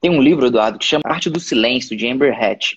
[0.00, 2.74] Tem um livro, Eduardo, que chama Arte do Silêncio, de Amber Hatch.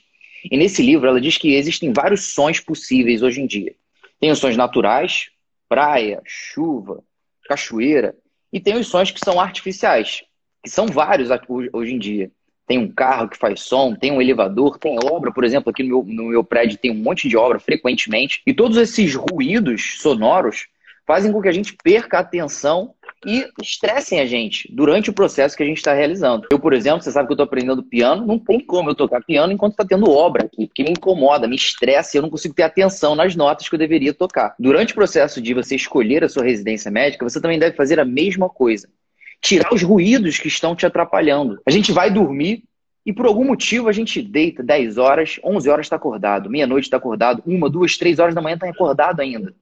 [0.52, 3.73] E nesse livro ela diz que existem vários sons possíveis hoje em dia.
[4.20, 5.29] Tem os sons naturais,
[5.70, 7.01] praia, chuva,
[7.47, 8.15] cachoeira,
[8.51, 10.23] e tem os sons que são artificiais,
[10.62, 11.29] que são vários
[11.71, 12.29] hoje em dia.
[12.67, 15.90] Tem um carro que faz som, tem um elevador, tem obra, por exemplo, aqui no
[15.90, 18.41] meu, no meu prédio tem um monte de obra frequentemente.
[18.45, 20.67] E todos esses ruídos sonoros
[21.05, 22.93] fazem com que a gente perca a atenção
[23.25, 26.47] e estressem a gente durante o processo que a gente está realizando.
[26.51, 29.23] Eu, por exemplo, você sabe que eu estou aprendendo piano, não tem como eu tocar
[29.23, 32.63] piano enquanto está tendo obra aqui, porque me incomoda, me estressa eu não consigo ter
[32.63, 34.55] atenção nas notas que eu deveria tocar.
[34.59, 38.05] Durante o processo de você escolher a sua residência médica, você também deve fazer a
[38.05, 38.88] mesma coisa.
[39.41, 41.59] Tirar os ruídos que estão te atrapalhando.
[41.65, 42.63] A gente vai dormir
[43.05, 46.98] e por algum motivo a gente deita 10 horas, 11 horas está acordado, meia-noite está
[46.98, 49.53] acordado, uma, duas, três horas da manhã está acordado ainda.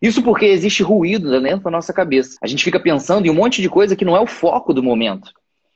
[0.00, 2.36] Isso porque existe ruído dentro da nossa cabeça.
[2.42, 4.82] A gente fica pensando em um monte de coisa que não é o foco do
[4.82, 5.32] momento.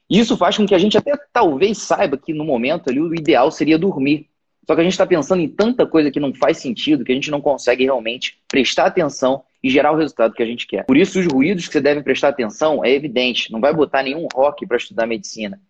[0.08, 3.50] Isso faz com que a gente até talvez saiba que no momento ali o ideal
[3.50, 4.28] seria dormir.
[4.66, 7.14] Só que a gente está pensando em tanta coisa que não faz sentido que a
[7.14, 10.84] gente não consegue realmente prestar atenção e gerar o resultado que a gente quer.
[10.84, 13.50] Por isso, os ruídos que você deve prestar atenção é evidente.
[13.52, 15.60] Não vai botar nenhum rock para estudar medicina.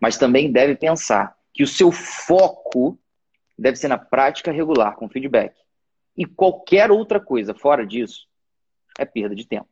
[0.00, 2.98] Mas também deve pensar que o seu foco
[3.58, 5.54] deve ser na prática regular, com feedback.
[6.16, 8.28] E qualquer outra coisa fora disso
[8.96, 9.68] é perda de tempo.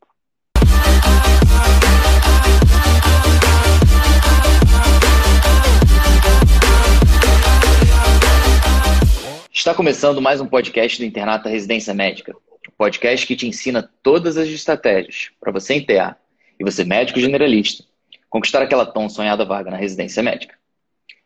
[9.53, 12.35] Está começando mais um podcast do Internato Residência Médica.
[12.69, 16.19] Um podcast que te ensina todas as estratégias para você enterrar
[16.59, 17.85] e você médico generalista
[18.29, 20.59] conquistar aquela tão sonhada vaga na residência médica.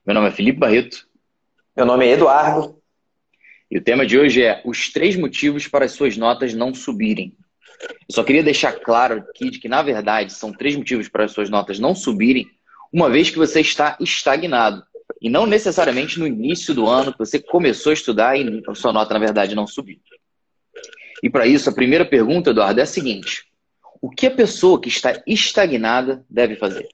[0.04, 1.08] Meu nome é Felipe Barreto.
[1.74, 2.82] Meu nome é Eduardo.
[3.70, 7.36] E o tema de hoje é os três motivos para as suas notas não subirem.
[7.82, 11.32] Eu só queria deixar claro aqui de que, na verdade, são três motivos para as
[11.32, 12.46] suas notas não subirem,
[12.92, 14.82] uma vez que você está estagnado.
[15.20, 18.92] E não necessariamente no início do ano que você começou a estudar e a sua
[18.92, 19.98] nota, na verdade, não subiu.
[21.22, 23.44] E para isso, a primeira pergunta, Eduardo, é a seguinte:
[24.00, 26.86] o que a pessoa que está estagnada deve fazer?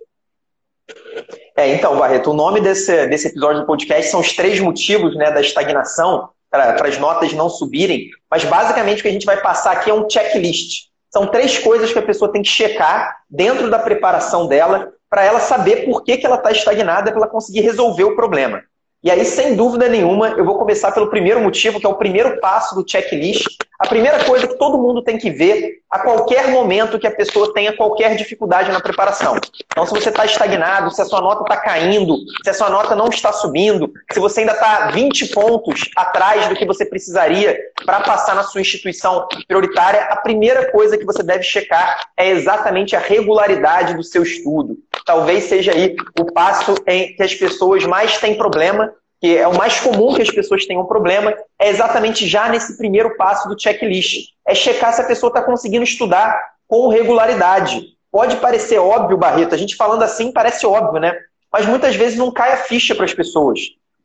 [1.56, 5.30] É, então, Barreto, o nome desse, desse episódio do podcast são os três motivos né,
[5.30, 9.72] da estagnação para as notas não subirem, mas basicamente o que a gente vai passar
[9.72, 10.90] aqui é um checklist.
[11.10, 15.40] São três coisas que a pessoa tem que checar dentro da preparação dela para ela
[15.40, 18.62] saber por que, que ela está estagnada para ela conseguir resolver o problema.
[19.02, 22.38] E aí, sem dúvida nenhuma, eu vou começar pelo primeiro motivo, que é o primeiro
[22.38, 23.48] passo do checklist.
[23.76, 27.52] A primeira coisa que todo mundo tem que ver a qualquer momento que a pessoa
[27.52, 29.34] tenha qualquer dificuldade na preparação.
[29.66, 32.94] Então, se você está estagnado, se a sua nota está caindo, se a sua nota
[32.94, 38.02] não está subindo, se você ainda está 20 pontos atrás do que você precisaria para
[38.02, 43.00] passar na sua instituição prioritária, a primeira coisa que você deve checar é exatamente a
[43.00, 44.78] regularidade do seu estudo.
[45.04, 48.92] Talvez seja aí o passo em que as pessoas mais têm problema
[49.22, 53.16] que é o mais comum que as pessoas tenham problema, é exatamente já nesse primeiro
[53.16, 54.30] passo do checklist.
[54.44, 56.36] É checar se a pessoa está conseguindo estudar
[56.66, 57.84] com regularidade.
[58.10, 61.16] Pode parecer óbvio, Barreto, a gente falando assim parece óbvio, né?
[61.52, 63.60] Mas muitas vezes não cai a ficha para as pessoas.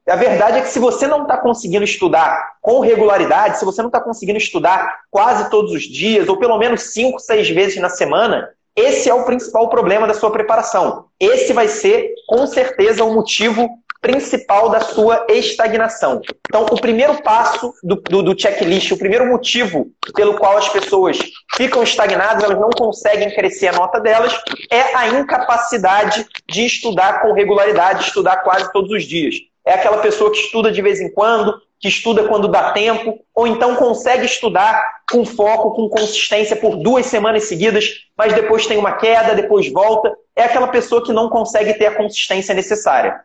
[0.07, 3.89] A verdade é que se você não está conseguindo estudar com regularidade, se você não
[3.89, 8.49] está conseguindo estudar quase todos os dias, ou pelo menos cinco, seis vezes na semana,
[8.77, 11.05] esse é o principal problema da sua preparação.
[11.19, 13.67] Esse vai ser, com certeza, o motivo
[13.99, 16.21] principal da sua estagnação.
[16.47, 21.17] Então, o primeiro passo do, do, do, checklist, o primeiro motivo pelo qual as pessoas
[21.55, 24.39] ficam estagnadas, elas não conseguem crescer a nota delas,
[24.71, 29.35] é a incapacidade de estudar com regularidade, estudar quase todos os dias.
[29.65, 33.47] É aquela pessoa que estuda de vez em quando, que estuda quando dá tempo, ou
[33.47, 38.93] então consegue estudar com foco, com consistência por duas semanas seguidas, mas depois tem uma
[38.93, 40.15] queda, depois volta.
[40.35, 43.21] É aquela pessoa que não consegue ter a consistência necessária.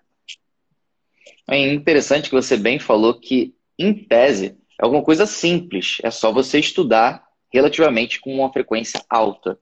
[1.48, 5.98] É interessante que você bem falou que, em tese, é alguma coisa simples.
[6.02, 9.58] É só você estudar relativamente com uma frequência alta.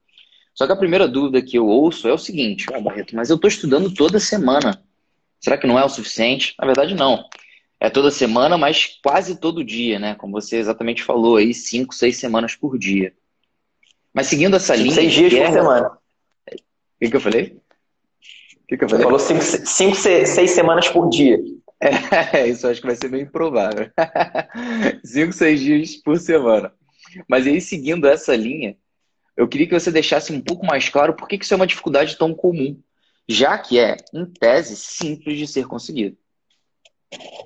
[0.55, 3.37] Só que a primeira dúvida que eu ouço é o seguinte: oh, Barreto, mas eu
[3.37, 4.83] estou estudando toda semana.
[5.41, 6.55] Será que não é o suficiente?
[6.59, 7.25] Na verdade, não.
[7.81, 10.15] É toda semana, mas quase todo dia, né?
[10.15, 13.15] Como você exatamente falou aí, cinco, seis semanas por dia.
[14.13, 14.95] Mas seguindo essa cinco, linha.
[14.95, 15.89] Seis dias por semana.
[15.89, 17.57] O que, que eu falei?
[18.63, 19.07] O que, que eu falei?
[19.07, 21.39] Você falou cinco, cinco, seis semanas por dia.
[22.35, 23.91] É, isso acho que vai ser bem improvável.
[25.03, 26.75] Cinco, seis dias por semana.
[27.27, 28.77] Mas aí, seguindo essa linha,
[29.35, 32.19] eu queria que você deixasse um pouco mais claro por que isso é uma dificuldade
[32.19, 32.79] tão comum,
[33.27, 36.19] já que é, em tese, simples de ser conseguido.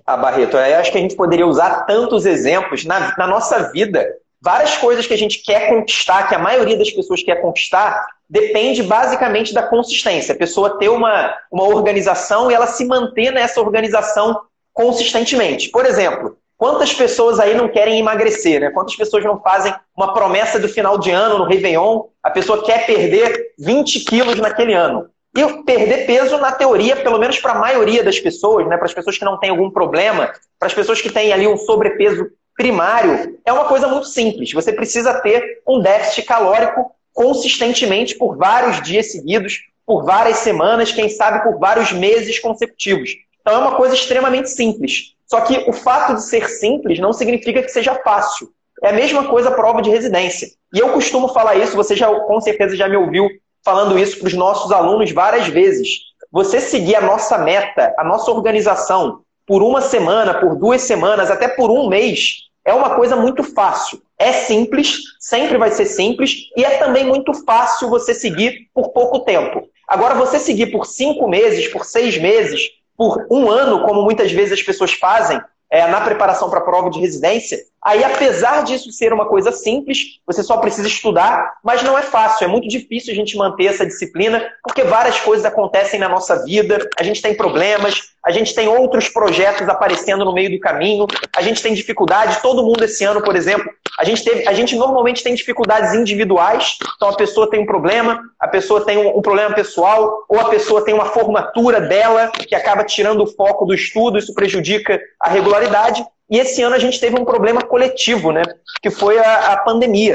[0.06, 4.06] Ah, Barreto, eu acho que a gente poderia usar tantos exemplos na, na nossa vida.
[4.40, 8.82] Várias coisas que a gente quer conquistar, que a maioria das pessoas quer conquistar, depende
[8.82, 10.34] basicamente da consistência.
[10.34, 14.38] A pessoa ter uma, uma organização e ela se manter nessa organização
[14.72, 15.70] consistentemente.
[15.70, 18.70] Por exemplo, quantas pessoas aí não querem emagrecer, né?
[18.70, 22.02] Quantas pessoas não fazem uma promessa do final de ano no Réveillon?
[22.22, 25.08] A pessoa quer perder 20 quilos naquele ano.
[25.36, 28.94] E perder peso, na teoria, pelo menos para a maioria das pessoas, né, para as
[28.94, 33.36] pessoas que não têm algum problema, para as pessoas que têm ali um sobrepeso primário,
[33.44, 34.52] é uma coisa muito simples.
[34.52, 41.08] Você precisa ter um déficit calórico consistentemente por vários dias seguidos, por várias semanas, quem
[41.08, 43.10] sabe por vários meses consecutivos.
[43.40, 45.14] Então é uma coisa extremamente simples.
[45.26, 48.48] Só que o fato de ser simples não significa que seja fácil.
[48.82, 50.48] É a mesma coisa a prova de residência.
[50.72, 53.28] E eu costumo falar isso, você já com certeza já me ouviu
[53.64, 55.88] falando isso para os nossos alunos várias vezes.
[56.31, 61.49] Você seguir a nossa meta, a nossa organização, por uma semana, por duas semanas, até
[61.49, 64.00] por um mês, é uma coisa muito fácil.
[64.19, 69.20] É simples, sempre vai ser simples, e é também muito fácil você seguir por pouco
[69.20, 69.69] tempo.
[69.87, 74.55] Agora, você seguir por cinco meses, por seis meses, por um ano, como muitas vezes
[74.55, 75.40] as pessoas fazem
[75.70, 80.19] é, na preparação para a prova de residência, Aí, apesar disso ser uma coisa simples,
[80.26, 83.84] você só precisa estudar, mas não é fácil, é muito difícil a gente manter essa
[83.84, 88.66] disciplina, porque várias coisas acontecem na nossa vida, a gente tem problemas, a gente tem
[88.66, 93.22] outros projetos aparecendo no meio do caminho, a gente tem dificuldade, todo mundo esse ano,
[93.22, 93.70] por exemplo,
[94.00, 98.19] a gente, teve, a gente normalmente tem dificuldades individuais, então a pessoa tem um problema,
[98.40, 102.54] a pessoa tem um, um problema pessoal, ou a pessoa tem uma formatura dela que
[102.54, 106.99] acaba tirando o foco do estudo, isso prejudica a regularidade, e esse ano a gente
[106.99, 108.43] teve um problema coletivo, né?
[108.82, 110.15] Que foi a, a pandemia.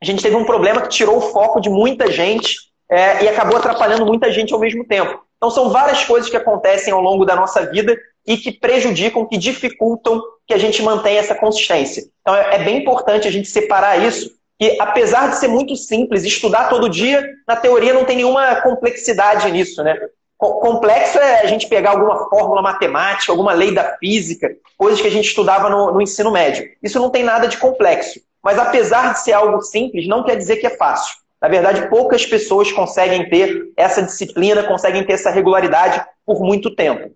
[0.00, 2.56] A gente teve um problema que tirou o foco de muita gente
[2.90, 5.22] é, e acabou atrapalhando muita gente ao mesmo tempo.
[5.36, 7.96] Então são várias coisas que acontecem ao longo da nossa vida
[8.26, 12.04] e que prejudicam, que dificultam que a gente mantenha essa consistência.
[12.20, 14.30] Então é, é bem importante a gente separar isso.
[14.60, 19.50] E apesar de ser muito simples, estudar todo dia, na teoria não tem nenhuma complexidade
[19.50, 19.98] nisso, né?
[20.40, 25.10] Complexo é a gente pegar alguma fórmula matemática, alguma lei da física, coisas que a
[25.10, 26.66] gente estudava no, no, ensino médio.
[26.82, 28.18] Isso não tem nada de complexo.
[28.42, 31.14] Mas apesar de ser algo simples, não quer dizer que é fácil.
[31.42, 37.14] Na verdade, poucas pessoas conseguem ter essa disciplina, conseguem ter essa regularidade por muito tempo.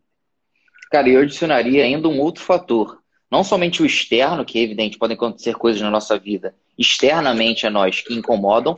[0.90, 2.98] Cara, eu adicionaria ainda um outro fator.
[3.30, 7.70] Não somente o externo, que é evidente, podem acontecer coisas na nossa vida externamente a
[7.70, 8.74] nós que incomodam,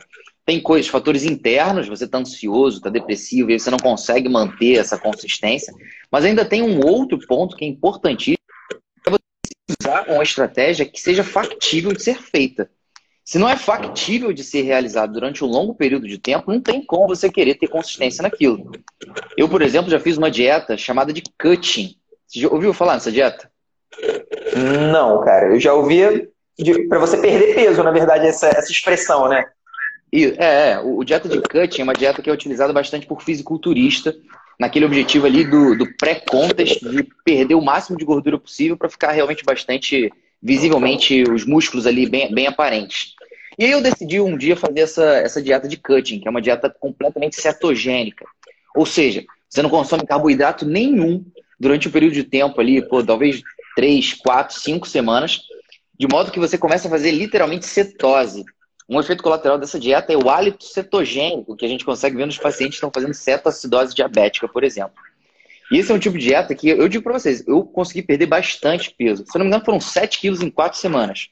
[0.47, 4.97] tem coisas, fatores internos, você está ansioso, está depressivo, e você não consegue manter essa
[4.97, 5.73] consistência.
[6.09, 8.37] Mas ainda tem um outro ponto que é importantíssimo,
[9.05, 9.19] é você
[9.81, 12.71] usar uma estratégia que seja factível de ser feita.
[13.25, 16.81] Se não é factível de ser realizado durante um longo período de tempo, não tem
[16.81, 18.71] como você querer ter consistência naquilo.
[19.35, 21.97] Eu, por exemplo, já fiz uma dieta chamada de cutting.
[22.25, 23.51] Você já ouviu falar nessa dieta?
[24.93, 25.47] Não, cara.
[25.47, 26.29] Eu já ouvi
[26.87, 29.43] para você perder peso, na verdade, essa, essa expressão, né?
[30.11, 34.15] É, é, o dieta de cutting é uma dieta que é utilizada bastante por fisiculturista,
[34.59, 39.11] naquele objetivo ali do, do pré-contest, de perder o máximo de gordura possível para ficar
[39.11, 40.11] realmente bastante,
[40.41, 43.13] visivelmente, os músculos ali bem, bem aparentes.
[43.59, 46.41] E aí eu decidi um dia fazer essa, essa dieta de cutting, que é uma
[46.41, 48.25] dieta completamente cetogênica.
[48.75, 51.25] Ou seja, você não consome carboidrato nenhum
[51.59, 53.41] durante um período de tempo ali, pô, talvez
[53.75, 55.41] 3, 4, 5 semanas,
[55.99, 58.45] de modo que você começa a fazer literalmente cetose.
[58.89, 62.37] Um efeito colateral dessa dieta é o hálito cetogênico, que a gente consegue ver nos
[62.37, 64.95] pacientes que estão fazendo cetoacidose diabética, por exemplo.
[65.69, 68.27] E esse é um tipo de dieta que eu digo para vocês, eu consegui perder
[68.27, 69.25] bastante peso.
[69.25, 71.27] Se eu não me engano, foram 7 quilos em 4 semanas.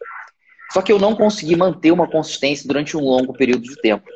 [0.73, 4.09] Só que eu não consegui manter uma consistência durante um longo período de tempo.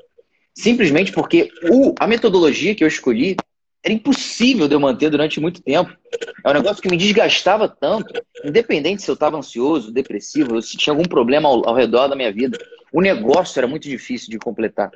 [0.53, 3.37] Simplesmente porque o, a metodologia que eu escolhi
[3.83, 5.95] era impossível de eu manter durante muito tempo.
[6.43, 10.93] É um negócio que me desgastava tanto, independente se eu estava ansioso, depressivo, se tinha
[10.93, 12.57] algum problema ao, ao redor da minha vida
[12.91, 14.91] o negócio era muito difícil de completar.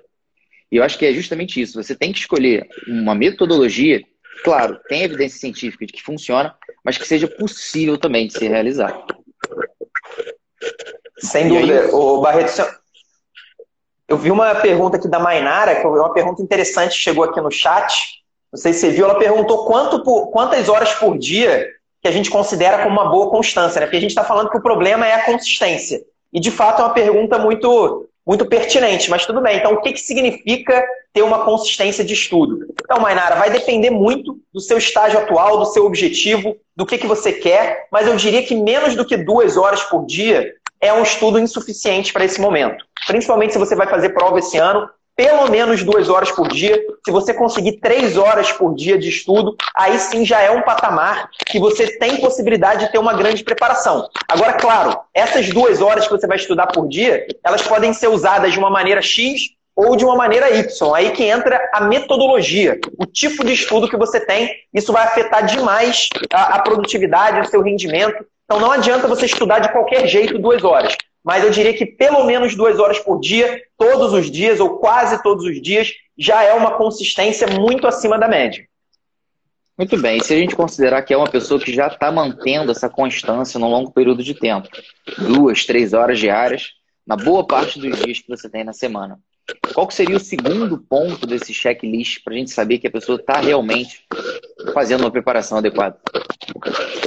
[0.71, 1.81] E eu acho que é justamente isso.
[1.81, 4.01] Você tem que escolher uma metodologia,
[4.43, 9.15] claro, tem evidência científica de que funciona, mas que seja possível também de ser realizado.
[11.19, 11.81] Sem dúvida.
[11.81, 11.89] Aí...
[11.91, 12.51] O Barreto,
[14.07, 17.51] eu vi uma pergunta aqui da Mainara, que é uma pergunta interessante, chegou aqui no
[17.51, 18.22] chat.
[18.53, 21.67] Não sei se você viu, ela perguntou quanto por, quantas horas por dia
[21.99, 23.87] que a gente considera como uma boa constância, né?
[23.87, 26.03] Porque a gente está falando que o problema é a consistência.
[26.31, 29.57] E de fato é uma pergunta muito, muito pertinente, mas tudo bem.
[29.57, 32.67] Então, o que, que significa ter uma consistência de estudo?
[32.83, 37.07] Então, Mainara, vai depender muito do seu estágio atual, do seu objetivo, do que, que
[37.07, 41.01] você quer, mas eu diria que menos do que duas horas por dia é um
[41.01, 42.85] estudo insuficiente para esse momento.
[43.07, 46.79] Principalmente se você vai fazer prova esse ano, pelo menos duas horas por dia.
[47.05, 51.29] Se você conseguir três horas por dia de estudo, aí sim já é um patamar
[51.45, 54.07] que você tem possibilidade de ter uma grande preparação.
[54.27, 58.51] Agora, claro, essas duas horas que você vai estudar por dia, elas podem ser usadas
[58.51, 59.41] de uma maneira X
[59.75, 60.93] ou de uma maneira Y.
[60.93, 64.49] Aí que entra a metodologia, o tipo de estudo que você tem.
[64.73, 68.25] Isso vai afetar demais a, a produtividade, o seu rendimento.
[68.45, 70.95] Então não adianta você estudar de qualquer jeito duas horas.
[71.23, 75.21] Mas eu diria que pelo menos duas horas por dia, todos os dias, ou quase
[75.23, 78.67] todos os dias, já é uma consistência muito acima da média.
[79.77, 80.17] Muito bem.
[80.17, 83.59] E se a gente considerar que é uma pessoa que já está mantendo essa constância
[83.59, 84.67] num longo período de tempo,
[85.17, 86.71] duas, três horas diárias,
[87.07, 89.19] na boa parte dos dias que você tem na semana,
[89.73, 93.41] qual seria o segundo ponto desse checklist para a gente saber que a pessoa está
[93.41, 94.05] realmente
[94.73, 95.99] fazendo uma preparação adequada?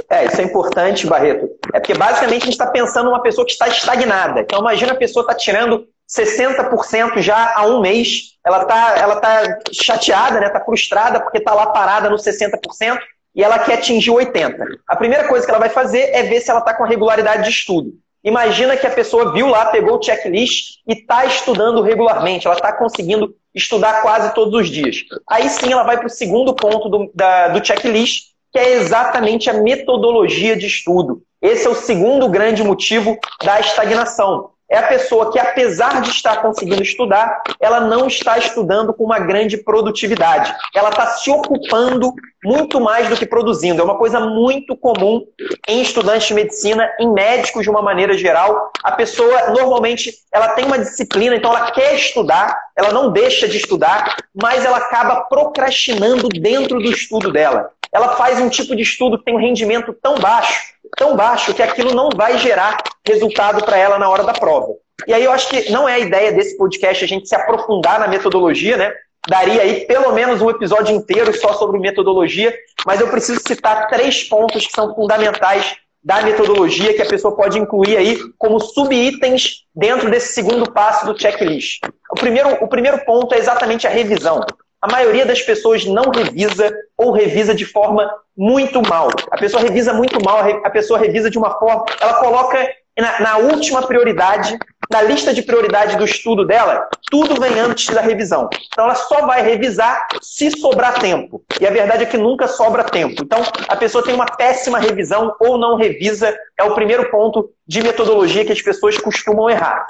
[0.09, 1.49] É, isso é importante, Barreto.
[1.73, 4.41] É porque basicamente a gente está pensando numa pessoa que está estagnada.
[4.41, 8.37] Então imagina a pessoa está tirando 60% já há um mês.
[8.45, 10.47] Ela está ela tá chateada, né?
[10.47, 12.99] Está frustrada porque está lá parada no 60%
[13.35, 14.55] e ela quer atingir 80%.
[14.87, 17.43] A primeira coisa que ela vai fazer é ver se ela está com a regularidade
[17.43, 17.91] de estudo.
[18.23, 22.73] Imagina que a pessoa viu lá, pegou o checklist e está estudando regularmente, ela está
[22.73, 24.97] conseguindo estudar quase todos os dias.
[25.29, 29.51] Aí sim ela vai para o segundo ponto do, da, do checklist, que é exatamente
[29.51, 31.21] a metodologia de estudo.
[31.39, 36.41] Esse é o segundo grande motivo da estagnação é a pessoa que, apesar de estar
[36.41, 40.53] conseguindo estudar, ela não está estudando com uma grande produtividade.
[40.75, 43.81] Ela está se ocupando muito mais do que produzindo.
[43.81, 45.25] É uma coisa muito comum
[45.67, 48.71] em estudantes de medicina, em médicos de uma maneira geral.
[48.83, 53.57] A pessoa, normalmente, ela tem uma disciplina, então ela quer estudar, ela não deixa de
[53.57, 57.71] estudar, mas ela acaba procrastinando dentro do estudo dela.
[57.91, 61.61] Ela faz um tipo de estudo que tem um rendimento tão baixo tão baixo que
[61.61, 64.73] aquilo não vai gerar resultado para ela na hora da prova.
[65.05, 67.99] E aí eu acho que não é a ideia desse podcast a gente se aprofundar
[67.99, 68.93] na metodologia, né?
[69.27, 72.53] Daria aí pelo menos um episódio inteiro só sobre metodologia,
[72.85, 77.59] mas eu preciso citar três pontos que são fundamentais da metodologia que a pessoa pode
[77.59, 81.81] incluir aí como subitens dentro desse segundo passo do checklist.
[82.09, 84.41] O primeiro, o primeiro ponto é exatamente a revisão.
[84.81, 89.09] A maioria das pessoas não revisa ou revisa de forma muito mal.
[89.31, 92.57] A pessoa revisa muito mal, a pessoa revisa de uma forma, ela coloca
[92.97, 94.57] na, na, última prioridade,
[94.91, 98.49] na lista de prioridade do estudo dela, tudo vem antes da revisão.
[98.71, 101.43] Então ela só vai revisar se sobrar tempo.
[101.59, 103.21] E a verdade é que nunca sobra tempo.
[103.23, 107.81] Então a pessoa tem uma péssima revisão ou não revisa, é o primeiro ponto de
[107.81, 109.85] metodologia que as pessoas costumam errar.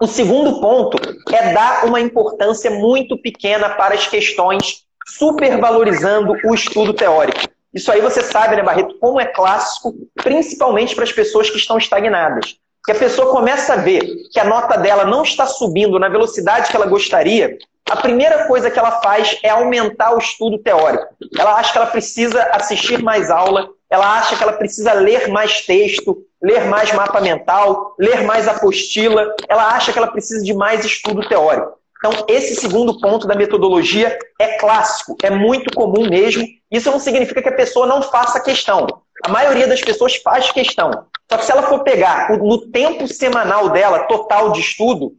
[0.00, 0.96] O segundo ponto
[1.32, 7.48] é dar uma importância muito pequena para as questões, supervalorizando o estudo teórico.
[7.74, 11.76] Isso aí você sabe, né, Barreto, como é clássico, principalmente para as pessoas que estão
[11.76, 12.54] estagnadas.
[12.84, 14.00] Que a pessoa começa a ver
[14.32, 17.58] que a nota dela não está subindo na velocidade que ela gostaria,
[17.90, 21.08] a primeira coisa que ela faz é aumentar o estudo teórico.
[21.36, 25.62] Ela acha que ela precisa assistir mais aula, ela acha que ela precisa ler mais
[25.64, 30.84] texto, ler mais mapa mental, ler mais apostila, ela acha que ela precisa de mais
[30.84, 31.78] estudo teórico.
[31.98, 36.46] Então, esse segundo ponto da metodologia é clássico, é muito comum mesmo.
[36.70, 38.86] Isso não significa que a pessoa não faça questão.
[39.24, 40.90] A maioria das pessoas faz questão.
[41.28, 45.12] Só que se ela for pegar no tempo semanal dela, total de estudo,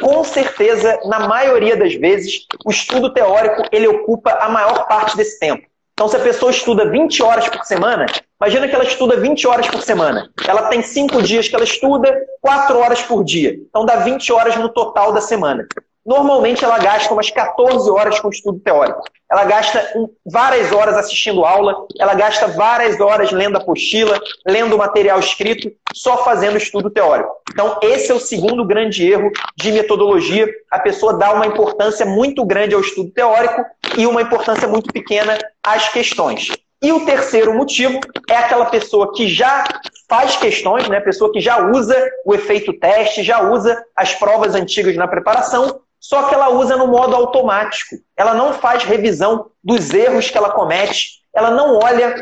[0.00, 5.38] com certeza, na maioria das vezes, o estudo teórico ele ocupa a maior parte desse
[5.38, 5.66] tempo.
[5.98, 8.04] Então, se a pessoa estuda 20 horas por semana,
[8.38, 10.30] imagina que ela estuda 20 horas por semana.
[10.46, 13.54] Ela tem 5 dias que ela estuda, 4 horas por dia.
[13.66, 15.66] Então, dá 20 horas no total da semana.
[16.06, 19.02] Normalmente ela gasta umas 14 horas com estudo teórico.
[19.28, 19.84] Ela gasta
[20.24, 26.58] várias horas assistindo aula, ela gasta várias horas lendo apostila, lendo material escrito, só fazendo
[26.58, 27.32] estudo teórico.
[27.50, 30.48] Então, esse é o segundo grande erro de metodologia.
[30.70, 33.64] A pessoa dá uma importância muito grande ao estudo teórico
[33.98, 36.52] e uma importância muito pequena às questões.
[36.80, 37.98] E o terceiro motivo
[38.28, 39.64] é aquela pessoa que já
[40.08, 41.00] faz questões, né?
[41.00, 46.28] pessoa que já usa o efeito teste, já usa as provas antigas na preparação, só
[46.28, 47.96] que ela usa no modo automático.
[48.16, 52.14] Ela não faz revisão dos erros que ela comete, ela não olha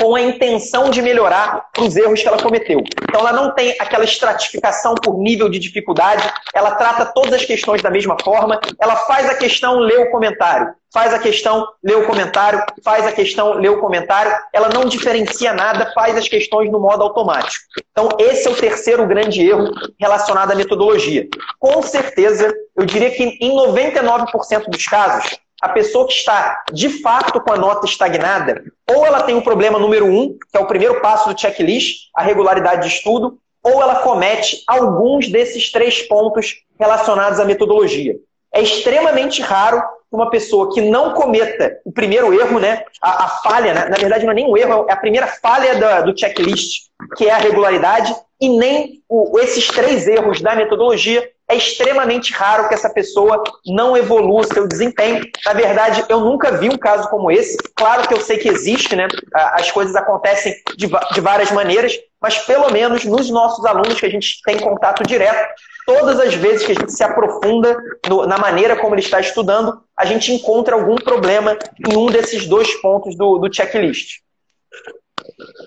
[0.00, 2.82] com a intenção de melhorar para os erros que ela cometeu.
[3.02, 7.82] Então ela não tem aquela estratificação por nível de dificuldade, ela trata todas as questões
[7.82, 12.06] da mesma forma, ela faz a questão, lê o comentário, faz a questão, lê o
[12.06, 16.80] comentário, faz a questão, lê o comentário, ela não diferencia nada, faz as questões no
[16.80, 17.62] modo automático.
[17.92, 21.28] Então esse é o terceiro grande erro relacionado à metodologia.
[21.58, 27.40] Com certeza, eu diria que em 99% dos casos, a pessoa que está de fato
[27.40, 31.00] com a nota estagnada, ou ela tem o problema número um, que é o primeiro
[31.00, 37.40] passo do checklist, a regularidade de estudo, ou ela comete alguns desses três pontos relacionados
[37.40, 38.16] à metodologia.
[38.52, 42.82] É extremamente raro uma pessoa que não cometa o primeiro erro, né?
[43.02, 43.88] A, a falha, né?
[43.90, 46.86] na verdade não é nem um erro, é a primeira falha da, do checklist,
[47.16, 52.68] que é a regularidade, e nem o, esses três erros da metodologia é extremamente raro
[52.68, 55.24] que essa pessoa não evolua seu desempenho.
[55.46, 57.56] Na verdade, eu nunca vi um caso como esse.
[57.74, 59.08] Claro que eu sei que existe, né?
[59.32, 64.10] As coisas acontecem de, de várias maneiras, mas pelo menos nos nossos alunos que a
[64.10, 65.54] gente tem contato direto,
[65.86, 69.80] todas as vezes que a gente se aprofunda no, na maneira como ele está estudando,
[69.96, 71.56] a gente encontra algum problema
[71.88, 74.18] em um desses dois pontos do, do checklist.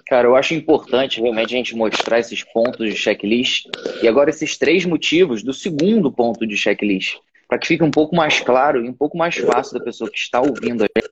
[0.07, 3.65] Cara, eu acho importante realmente a gente mostrar esses pontos de checklist
[4.01, 8.15] e agora esses três motivos do segundo ponto de checklist, para que fique um pouco
[8.15, 11.11] mais claro e um pouco mais fácil da pessoa que está ouvindo a gente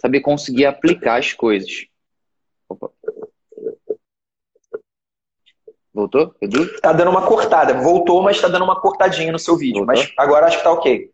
[0.00, 1.86] saber conseguir aplicar as coisas.
[2.68, 2.90] Opa.
[5.92, 6.80] Voltou, Edu?
[6.80, 7.74] Tá dando uma cortada.
[7.74, 9.84] Voltou, mas tá dando uma cortadinha no seu vídeo.
[9.84, 10.04] Voltou?
[10.04, 11.10] Mas agora acho que tá ok.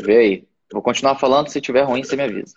[0.00, 0.48] Vê aí.
[0.72, 1.48] Vou continuar falando.
[1.48, 2.54] Se tiver ruim, você me avisa.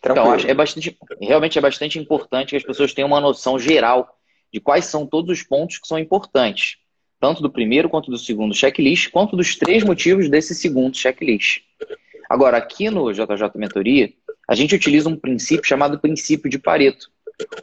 [0.00, 0.36] Tranquilo.
[0.36, 4.18] Então, é bastante, realmente é bastante importante que as pessoas tenham uma noção geral
[4.52, 6.78] de quais são todos os pontos que são importantes,
[7.20, 11.60] tanto do primeiro quanto do segundo checklist, quanto dos três motivos desse segundo checklist.
[12.28, 14.10] Agora, aqui no JJ Mentoria,
[14.48, 17.10] a gente utiliza um princípio chamado princípio de Pareto,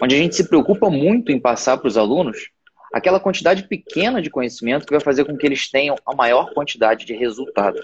[0.01, 2.49] onde a gente se preocupa muito em passar para os alunos
[2.93, 7.05] aquela quantidade pequena de conhecimento que vai fazer com que eles tenham a maior quantidade
[7.05, 7.79] de resultado.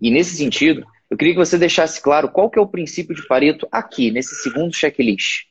[0.00, 3.26] E nesse sentido, eu queria que você deixasse claro qual que é o princípio de
[3.26, 5.44] Pareto aqui, nesse segundo checklist.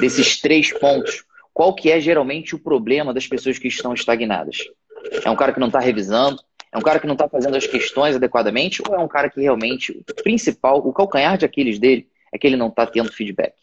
[0.00, 4.58] Desses três pontos, qual que é geralmente o problema das pessoas que estão estagnadas?
[5.24, 6.40] É um cara que não está revisando?
[6.72, 8.82] É um cara que não está fazendo as questões adequadamente?
[8.86, 12.46] Ou é um cara que realmente, o principal, o calcanhar de Aquiles dele é que
[12.46, 13.54] ele não está tendo feedback?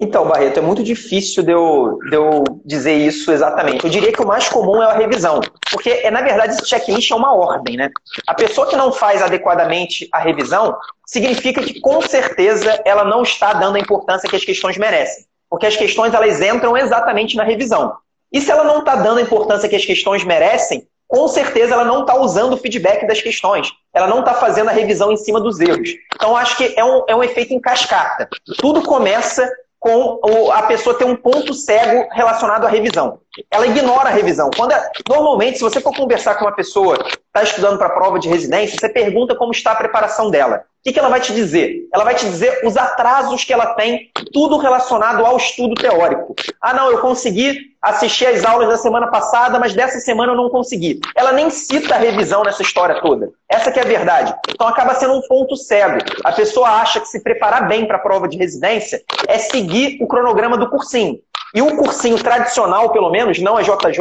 [0.00, 3.84] Então, Barreto, é muito difícil de eu, de eu dizer isso exatamente.
[3.84, 5.40] Eu diria que o mais comum é a revisão.
[5.70, 7.90] Porque, é, na verdade, esse checklist é uma ordem, né?
[8.26, 10.74] A pessoa que não faz adequadamente a revisão
[11.06, 15.26] significa que, com certeza, ela não está dando a importância que as questões merecem.
[15.50, 17.92] Porque as questões, elas entram exatamente na revisão.
[18.32, 21.84] E se ela não está dando a importância que as questões merecem, com certeza ela
[21.84, 23.70] não está usando o feedback das questões.
[23.92, 25.90] Ela não está fazendo a revisão em cima dos erros.
[26.14, 28.28] Então, acho que é um, é um efeito em cascata.
[28.58, 30.20] Tudo começa com
[30.52, 33.18] a pessoa ter um ponto cego relacionado à revisão.
[33.50, 34.50] Ela ignora a revisão.
[34.56, 37.94] Quando é, normalmente, se você for conversar com uma pessoa que está estudando para a
[37.94, 40.64] prova de residência, você pergunta como está a preparação dela.
[40.80, 41.86] O que, que ela vai te dizer?
[41.92, 46.34] Ela vai te dizer os atrasos que ela tem, tudo relacionado ao estudo teórico.
[46.60, 50.48] Ah, não, eu consegui assistir as aulas da semana passada, mas dessa semana eu não
[50.48, 50.98] consegui.
[51.14, 53.30] Ela nem cita a revisão nessa história toda.
[53.46, 54.34] Essa que é a verdade.
[54.48, 55.98] Então acaba sendo um ponto cego.
[56.24, 60.06] A pessoa acha que se preparar bem para a prova de residência é seguir o
[60.06, 61.20] cronograma do cursinho.
[61.54, 64.00] E o cursinho tradicional, pelo menos, não a JJ,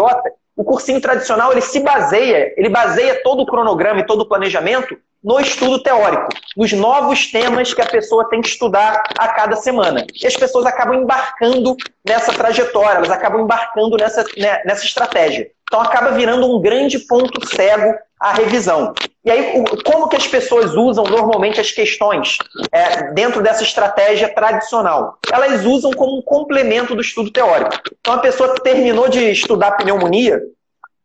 [0.55, 4.97] o cursinho tradicional ele se baseia, ele baseia todo o cronograma e todo o planejamento
[5.23, 10.05] no estudo teórico, nos novos temas que a pessoa tem que estudar a cada semana.
[10.21, 11.75] E as pessoas acabam embarcando
[12.07, 15.49] nessa trajetória, elas acabam embarcando nessa, né, nessa estratégia.
[15.63, 18.93] Então acaba virando um grande ponto cego a revisão.
[19.23, 22.37] E aí, como que as pessoas usam normalmente as questões
[22.71, 25.17] é, dentro dessa estratégia tradicional?
[25.31, 27.71] Elas usam como um complemento do estudo teórico.
[27.99, 30.41] Então, a pessoa terminou de estudar pneumonia,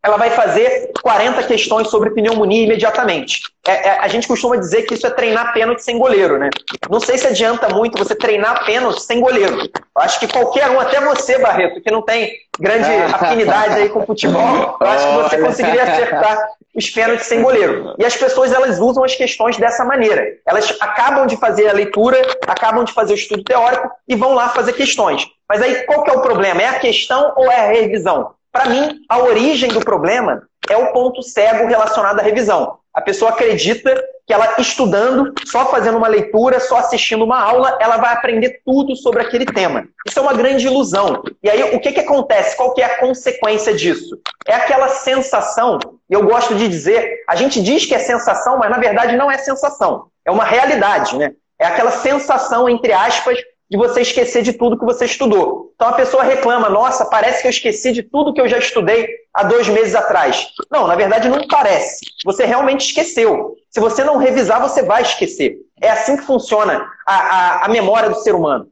[0.04, 3.40] ela vai fazer 40 questões sobre pneumonia imediatamente.
[3.66, 6.50] É, é, a gente costuma dizer que isso é treinar pênalti sem goleiro, né?
[6.90, 9.62] Não sei se adianta muito você treinar pênalti sem goleiro.
[9.62, 14.04] Eu acho que qualquer um, até você, Barreto, que não tem grande afinidade aí com
[14.04, 17.94] futebol, eu acho que você conseguiria acertar os pênaltis sem goleiro.
[17.98, 20.22] E as pessoas elas usam as questões dessa maneira.
[20.46, 24.50] Elas acabam de fazer a leitura, acabam de fazer o estudo teórico e vão lá
[24.50, 25.26] fazer questões.
[25.48, 26.60] Mas aí qual que é o problema?
[26.60, 28.34] É a questão ou é a revisão?
[28.54, 32.78] Para mim, a origem do problema é o ponto cego relacionado à revisão.
[32.94, 37.96] A pessoa acredita que ela estudando, só fazendo uma leitura, só assistindo uma aula, ela
[37.96, 39.88] vai aprender tudo sobre aquele tema.
[40.06, 41.20] Isso é uma grande ilusão.
[41.42, 42.56] E aí, o que, que acontece?
[42.56, 44.16] Qual que é a consequência disso?
[44.46, 48.70] É aquela sensação, e eu gosto de dizer, a gente diz que é sensação, mas
[48.70, 50.06] na verdade não é sensação.
[50.24, 51.32] É uma realidade, né?
[51.58, 53.36] É aquela sensação, entre aspas,
[53.74, 55.72] de você esquecer de tudo que você estudou.
[55.74, 59.08] Então a pessoa reclama, nossa, parece que eu esqueci de tudo que eu já estudei
[59.34, 60.46] há dois meses atrás.
[60.70, 62.06] Não, na verdade não parece.
[62.24, 63.56] Você realmente esqueceu.
[63.68, 65.56] Se você não revisar, você vai esquecer.
[65.82, 68.68] É assim que funciona a, a, a memória do ser humano.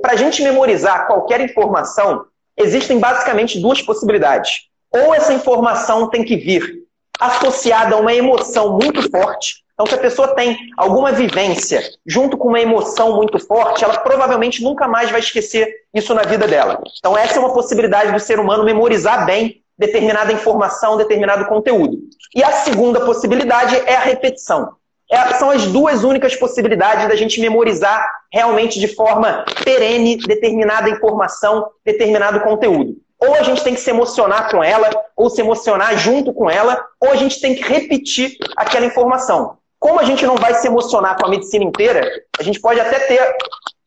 [0.00, 2.24] Para a gente memorizar qualquer informação,
[2.56, 4.70] existem basicamente duas possibilidades.
[4.90, 6.86] Ou essa informação tem que vir
[7.20, 12.48] associada a uma emoção muito forte, então, se a pessoa tem alguma vivência junto com
[12.48, 16.82] uma emoção muito forte, ela provavelmente nunca mais vai esquecer isso na vida dela.
[16.98, 21.98] Então, essa é uma possibilidade do ser humano memorizar bem determinada informação, determinado conteúdo.
[22.34, 24.70] E a segunda possibilidade é a repetição.
[25.10, 31.68] É, são as duas únicas possibilidades da gente memorizar realmente de forma perene determinada informação,
[31.84, 32.96] determinado conteúdo.
[33.20, 36.82] Ou a gente tem que se emocionar com ela, ou se emocionar junto com ela,
[36.98, 39.58] ou a gente tem que repetir aquela informação.
[39.86, 42.98] Como a gente não vai se emocionar com a medicina inteira, a gente pode até
[42.98, 43.36] ter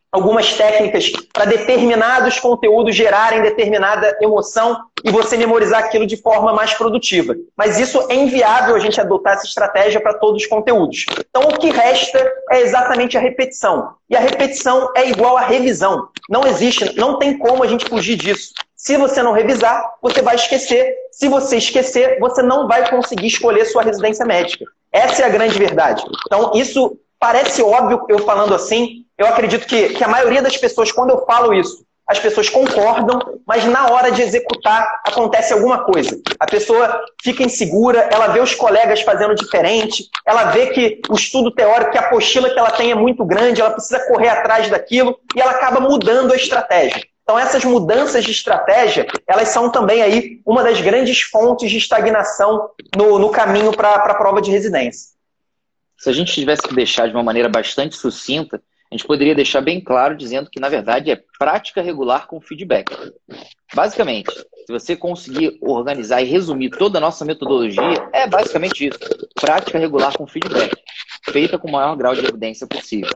[0.09, 6.73] algumas técnicas para determinados conteúdos gerarem determinada emoção e você memorizar aquilo de forma mais
[6.73, 7.35] produtiva.
[7.53, 11.05] Mas isso é inviável a gente adotar essa estratégia para todos os conteúdos.
[11.29, 12.17] Então o que resta
[12.49, 13.89] é exatamente a repetição.
[14.09, 16.07] E a repetição é igual à revisão.
[16.29, 18.53] Não existe, não tem como a gente fugir disso.
[18.73, 20.95] Se você não revisar, você vai esquecer.
[21.11, 24.63] Se você esquecer, você não vai conseguir escolher sua residência médica.
[24.91, 26.03] Essa é a grande verdade.
[26.25, 29.05] Então, isso parece óbvio eu falando assim.
[29.17, 33.39] Eu acredito que, que a maioria das pessoas, quando eu falo isso, as pessoas concordam,
[33.45, 36.19] mas na hora de executar acontece alguma coisa.
[36.39, 41.51] A pessoa fica insegura, ela vê os colegas fazendo diferente, ela vê que o estudo
[41.51, 45.19] teórico, que a apostila que ela tem é muito grande, ela precisa correr atrás daquilo
[45.35, 47.03] e ela acaba mudando a estratégia.
[47.29, 52.71] Então essas mudanças de estratégia, elas são também aí uma das grandes fontes de estagnação
[52.97, 55.11] no, no caminho para a prova de residência.
[55.95, 58.59] Se a gente tivesse que deixar de uma maneira bastante sucinta,
[58.91, 62.91] a gente poderia deixar bem claro dizendo que, na verdade, é prática regular com feedback.
[63.75, 64.33] Basicamente,
[64.65, 68.97] se você conseguir organizar e resumir toda a nossa metodologia, é basicamente isso:
[69.39, 70.75] prática regular com feedback,
[71.31, 73.15] feita com o maior grau de evidência possível.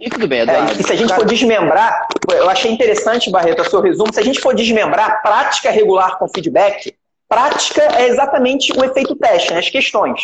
[0.00, 0.72] E tudo bem, Eduardo.
[0.72, 4.18] É, e se a gente for desmembrar, eu achei interessante, Barreto, o seu resumo, se
[4.18, 6.94] a gente for desmembrar prática regular com feedback,
[7.28, 10.22] prática é exatamente o efeito teste, né, as questões.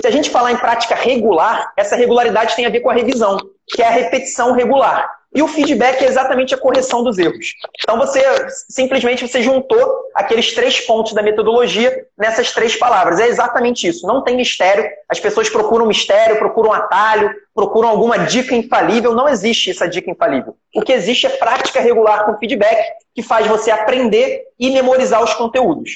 [0.00, 3.36] Se a gente falar em prática regular, essa regularidade tem a ver com a revisão,
[3.68, 5.10] que é a repetição regular.
[5.36, 7.52] E o feedback é exatamente a correção dos erros.
[7.82, 8.22] Então você
[8.70, 13.20] simplesmente você juntou aqueles três pontos da metodologia nessas três palavras.
[13.20, 14.06] É exatamente isso.
[14.06, 14.88] Não tem mistério.
[15.06, 19.14] As pessoas procuram mistério, procuram atalho, procuram alguma dica infalível.
[19.14, 20.56] Não existe essa dica infalível.
[20.74, 22.82] O que existe é prática regular com feedback
[23.14, 25.90] que faz você aprender e memorizar os conteúdos.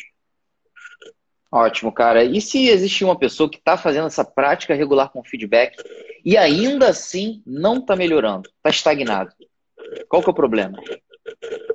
[1.51, 2.23] Ótimo, cara.
[2.23, 5.77] E se existe uma pessoa que está fazendo essa prática regular com feedback
[6.25, 9.33] e ainda assim não está melhorando, está estagnado?
[10.09, 10.79] Qual que é o problema?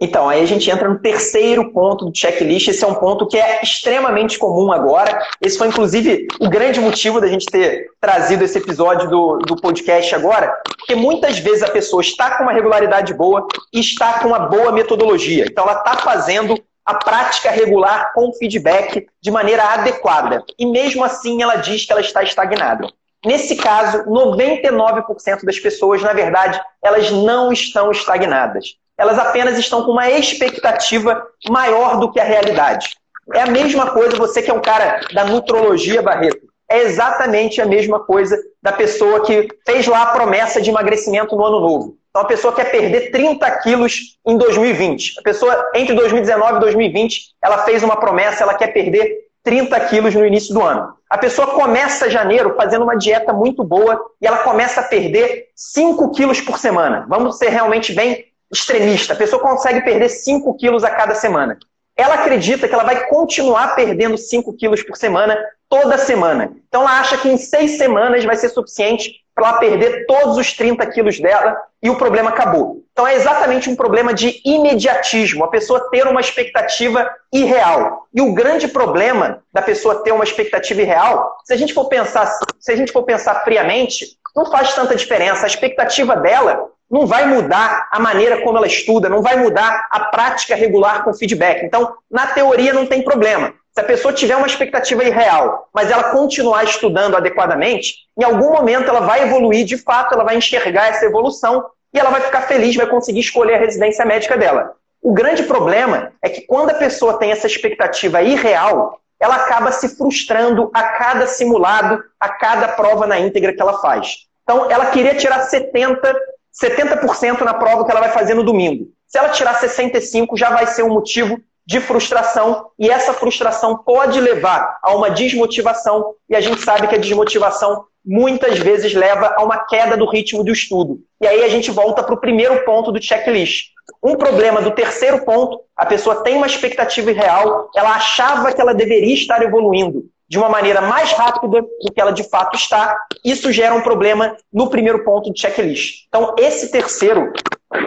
[0.01, 2.67] Então, aí a gente entra no terceiro ponto do checklist.
[2.67, 5.25] Esse é um ponto que é extremamente comum agora.
[5.41, 10.13] Esse foi, inclusive, o grande motivo da gente ter trazido esse episódio do, do podcast
[10.13, 14.39] agora, porque muitas vezes a pessoa está com uma regularidade boa e está com uma
[14.39, 15.45] boa metodologia.
[15.45, 20.43] Então, ela está fazendo a prática regular com feedback de maneira adequada.
[20.60, 22.88] E mesmo assim ela diz que ela está estagnada.
[23.25, 28.75] Nesse caso, 99% das pessoas, na verdade, elas não estão estagnadas.
[28.97, 32.95] Elas apenas estão com uma expectativa maior do que a realidade.
[33.33, 37.65] É a mesma coisa, você que é um cara da nutrologia, Barreto, é exatamente a
[37.65, 41.97] mesma coisa da pessoa que fez lá a promessa de emagrecimento no ano novo.
[42.09, 45.19] Então a pessoa quer perder 30 quilos em 2020.
[45.19, 50.13] A pessoa, entre 2019 e 2020, ela fez uma promessa, ela quer perder 30 quilos
[50.13, 50.93] no início do ano.
[51.10, 56.12] A pessoa começa janeiro fazendo uma dieta muito boa e ela começa a perder 5
[56.12, 57.05] quilos por semana.
[57.08, 59.13] Vamos ser realmente bem extremista.
[59.13, 61.58] A pessoa consegue perder 5 quilos a cada semana
[61.95, 65.38] ela acredita que ela vai continuar perdendo 5 quilos por semana,
[65.69, 66.51] toda semana.
[66.67, 70.53] Então ela acha que em seis semanas vai ser suficiente para ela perder todos os
[70.53, 72.84] 30 quilos dela e o problema acabou.
[72.95, 78.08] Então é exatamente um problema de imediatismo, a pessoa ter uma expectativa irreal.
[78.13, 82.25] E o grande problema da pessoa ter uma expectativa irreal, se a gente for pensar,
[82.58, 85.43] se a gente for pensar friamente, não faz tanta diferença.
[85.43, 90.05] A expectativa dela não vai mudar a maneira como ela estuda, não vai mudar a
[90.05, 91.65] prática regular com feedback.
[91.65, 93.53] Então, na teoria não tem problema.
[93.73, 98.88] Se a pessoa tiver uma expectativa irreal, mas ela continuar estudando adequadamente, em algum momento
[98.88, 102.75] ela vai evoluir, de fato, ela vai enxergar essa evolução e ela vai ficar feliz,
[102.75, 104.73] vai conseguir escolher a residência médica dela.
[105.01, 109.95] O grande problema é que quando a pessoa tem essa expectativa irreal, ela acaba se
[109.95, 114.27] frustrando a cada simulado, a cada prova na íntegra que ela faz.
[114.43, 116.13] Então, ela queria tirar 70
[116.62, 118.88] 70% na prova que ela vai fazer no domingo.
[119.08, 124.21] Se ela tirar 65, já vai ser um motivo de frustração, e essa frustração pode
[124.21, 129.43] levar a uma desmotivação, e a gente sabe que a desmotivação muitas vezes leva a
[129.43, 130.99] uma queda do ritmo do estudo.
[131.25, 133.71] E aí a gente volta para o primeiro ponto do checklist.
[134.01, 138.75] Um problema do terceiro ponto, a pessoa tem uma expectativa irreal, ela achava que ela
[138.75, 143.51] deveria estar evoluindo, de uma maneira mais rápida do que ela de fato está, isso
[143.51, 146.05] gera um problema no primeiro ponto do checklist.
[146.07, 147.33] Então, esse terceiro,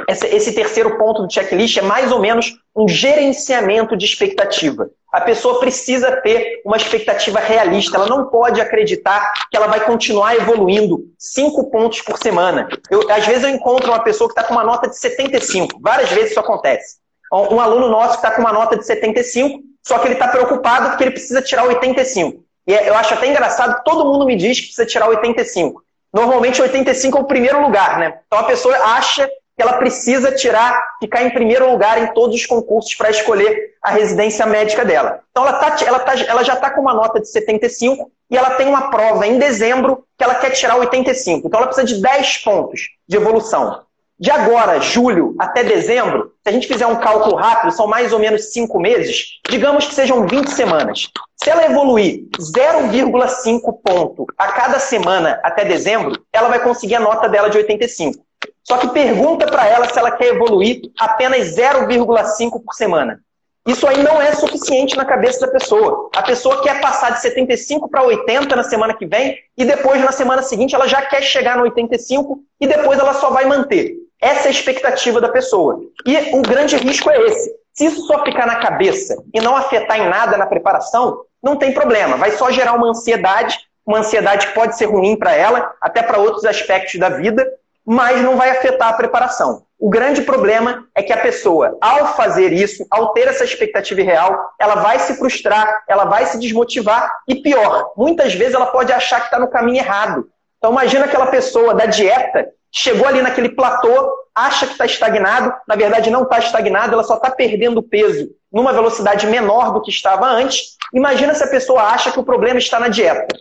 [0.08, 4.90] esse terceiro ponto do checklist é mais ou menos um gerenciamento de expectativa.
[5.12, 10.36] A pessoa precisa ter uma expectativa realista, ela não pode acreditar que ela vai continuar
[10.36, 12.68] evoluindo cinco pontos por semana.
[12.90, 16.10] Eu, às vezes eu encontro uma pessoa que está com uma nota de 75, várias
[16.10, 16.96] vezes isso acontece.
[17.32, 20.90] Um aluno nosso que está com uma nota de 75, só que ele está preocupado
[20.90, 22.42] porque ele precisa tirar 85.
[22.66, 25.82] E é, eu acho até engraçado todo mundo me diz que precisa tirar 85.
[26.12, 28.20] Normalmente 85 é o primeiro lugar, né?
[28.26, 32.46] Então a pessoa acha que ela precisa tirar, ficar em primeiro lugar em todos os
[32.46, 35.18] concursos para escolher a residência médica dela.
[35.32, 38.50] Então ela, tá, ela, tá, ela já está com uma nota de 75 e ela
[38.50, 41.48] tem uma prova em dezembro que ela quer tirar 85.
[41.48, 43.82] Então ela precisa de 10 pontos de evolução.
[44.16, 48.20] De agora, julho, até dezembro, se a gente fizer um cálculo rápido, são mais ou
[48.20, 51.08] menos 5 meses, digamos que sejam 20 semanas.
[51.36, 57.28] Se ela evoluir 0,5 ponto a cada semana até dezembro, ela vai conseguir a nota
[57.28, 58.27] dela de 85.
[58.68, 63.18] Só que pergunta para ela se ela quer evoluir apenas 0,5 por semana.
[63.66, 66.10] Isso aí não é suficiente na cabeça da pessoa.
[66.14, 70.12] A pessoa quer passar de 75 para 80 na semana que vem e depois, na
[70.12, 73.94] semana seguinte, ela já quer chegar no 85 e depois ela só vai manter.
[74.20, 75.80] Essa é a expectativa da pessoa.
[76.06, 77.50] E o grande risco é esse.
[77.72, 81.72] Se isso só ficar na cabeça e não afetar em nada na preparação, não tem
[81.72, 82.18] problema.
[82.18, 86.18] Vai só gerar uma ansiedade, uma ansiedade que pode ser ruim para ela, até para
[86.18, 87.46] outros aspectos da vida,
[87.88, 89.62] mas não vai afetar a preparação.
[89.78, 94.38] O grande problema é que a pessoa, ao fazer isso, ao ter essa expectativa real,
[94.60, 99.20] ela vai se frustrar, ela vai se desmotivar e pior, muitas vezes ela pode achar
[99.20, 100.28] que está no caminho errado.
[100.58, 105.74] Então imagina aquela pessoa da dieta, chegou ali naquele platô, acha que está estagnado, na
[105.74, 110.26] verdade não está estagnado, ela só está perdendo peso numa velocidade menor do que estava
[110.26, 110.76] antes.
[110.92, 113.34] Imagina se a pessoa acha que o problema está na dieta.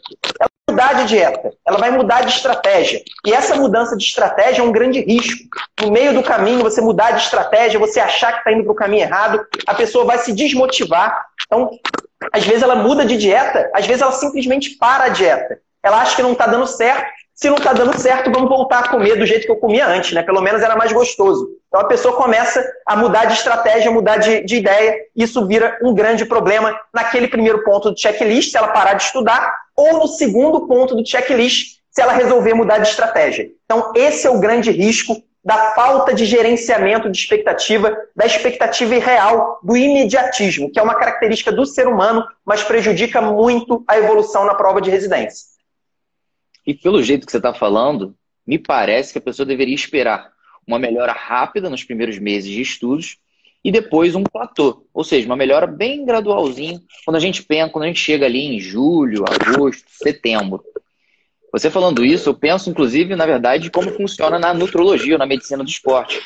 [0.77, 3.01] Mudar de dieta, ela vai mudar de estratégia.
[3.25, 5.43] E essa mudança de estratégia é um grande risco.
[5.81, 8.75] No meio do caminho, você mudar de estratégia, você achar que está indo para o
[8.75, 11.25] caminho errado, a pessoa vai se desmotivar.
[11.47, 11.71] Então,
[12.31, 15.59] às vezes ela muda de dieta, às vezes ela simplesmente para a dieta.
[15.81, 18.87] Ela acha que não está dando certo, se não está dando certo, vamos voltar a
[18.89, 20.23] comer do jeito que eu comia antes, né?
[20.23, 21.47] Pelo menos era mais gostoso.
[21.67, 25.77] Então a pessoa começa a mudar de estratégia, mudar de, de ideia, e isso vira
[25.83, 30.07] um grande problema naquele primeiro ponto do checklist, se ela parar de estudar, ou no
[30.07, 33.47] segundo ponto do checklist, se ela resolver mudar de estratégia.
[33.65, 39.59] Então, esse é o grande risco da falta de gerenciamento de expectativa, da expectativa irreal,
[39.61, 44.55] do imediatismo, que é uma característica do ser humano, mas prejudica muito a evolução na
[44.55, 45.56] prova de residência.
[46.67, 48.13] E pelo jeito que você está falando,
[48.45, 50.29] me parece que a pessoa deveria esperar
[50.67, 53.17] uma melhora rápida nos primeiros meses de estudos
[53.63, 57.85] e depois um platô, ou seja, uma melhora bem gradualzinha quando a gente pensa, quando
[57.85, 60.61] a gente chega ali em julho, agosto, setembro.
[61.53, 65.63] Você falando isso, eu penso inclusive, na verdade, como funciona na nutrologia ou na medicina
[65.63, 66.21] do esporte.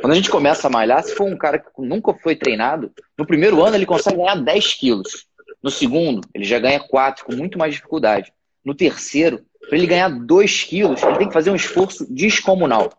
[0.00, 3.26] Quando a gente começa a malhar, se for um cara que nunca foi treinado, no
[3.26, 5.26] primeiro ano ele consegue ganhar 10 quilos.
[5.60, 8.32] No segundo, ele já ganha 4 com muito mais dificuldade.
[8.64, 12.90] No terceiro, para ele ganhar 2 quilos, ele tem que fazer um esforço descomunal.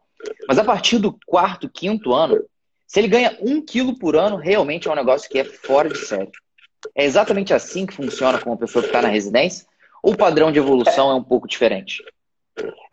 [0.48, 2.42] Mas a partir do quarto, quinto ano,
[2.88, 5.98] se ele ganha um quilo por ano, realmente é um negócio que é fora de
[5.98, 6.32] série.
[6.96, 9.66] É exatamente assim que funciona com uma pessoa que está na residência?
[10.02, 12.02] Ou o padrão de evolução é um pouco diferente?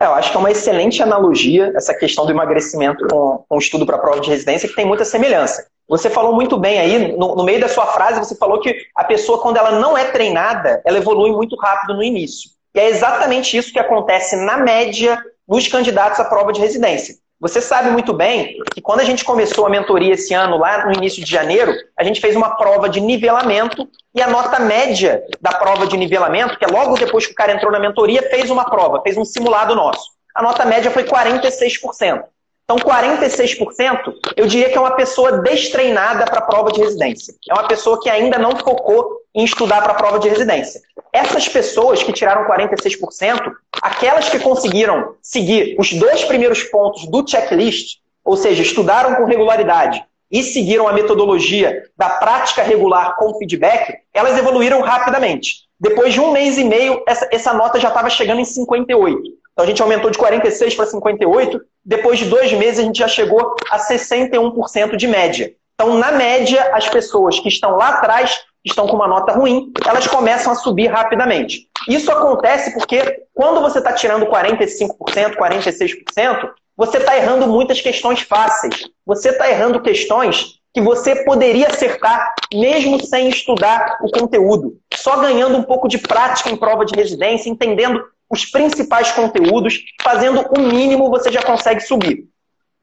[0.00, 3.86] É, eu acho que é uma excelente analogia essa questão do emagrecimento com, o estudo
[3.86, 5.68] para prova de residência, que tem muita semelhança.
[5.88, 9.04] Você falou muito bem aí, no, no, meio da sua frase, você falou que a
[9.04, 12.57] pessoa, quando ela não é treinada, ela evolui muito rápido no início.
[12.74, 17.16] E é exatamente isso que acontece na média nos candidatos à prova de residência.
[17.40, 20.92] Você sabe muito bem que quando a gente começou a mentoria esse ano, lá no
[20.92, 25.52] início de janeiro, a gente fez uma prova de nivelamento e a nota média da
[25.52, 28.68] prova de nivelamento, que é logo depois que o cara entrou na mentoria, fez uma
[28.68, 30.10] prova, fez um simulado nosso.
[30.34, 32.24] A nota média foi 46%.
[32.70, 37.34] Então, 46%, eu diria que é uma pessoa destreinada para a prova de residência.
[37.48, 40.82] É uma pessoa que ainda não focou em estudar para a prova de residência.
[41.10, 48.00] Essas pessoas que tiraram 46%, aquelas que conseguiram seguir os dois primeiros pontos do checklist,
[48.22, 54.36] ou seja, estudaram com regularidade e seguiram a metodologia da prática regular com feedback, elas
[54.36, 55.66] evoluíram rapidamente.
[55.80, 59.22] Depois de um mês e meio, essa, essa nota já estava chegando em 58.
[59.58, 61.60] Então a gente aumentou de 46 para 58.
[61.84, 65.52] Depois de dois meses, a gente já chegou a 61% de média.
[65.74, 70.06] Então, na média, as pessoas que estão lá atrás estão com uma nota ruim, elas
[70.06, 71.66] começam a subir rapidamente.
[71.88, 78.84] Isso acontece porque quando você está tirando 45%, 46%, você está errando muitas questões fáceis.
[79.04, 84.76] Você está errando questões que você poderia acertar mesmo sem estudar o conteúdo.
[84.94, 90.46] Só ganhando um pouco de prática em prova de residência, entendendo os principais conteúdos, fazendo
[90.56, 92.28] o mínimo você já consegue subir.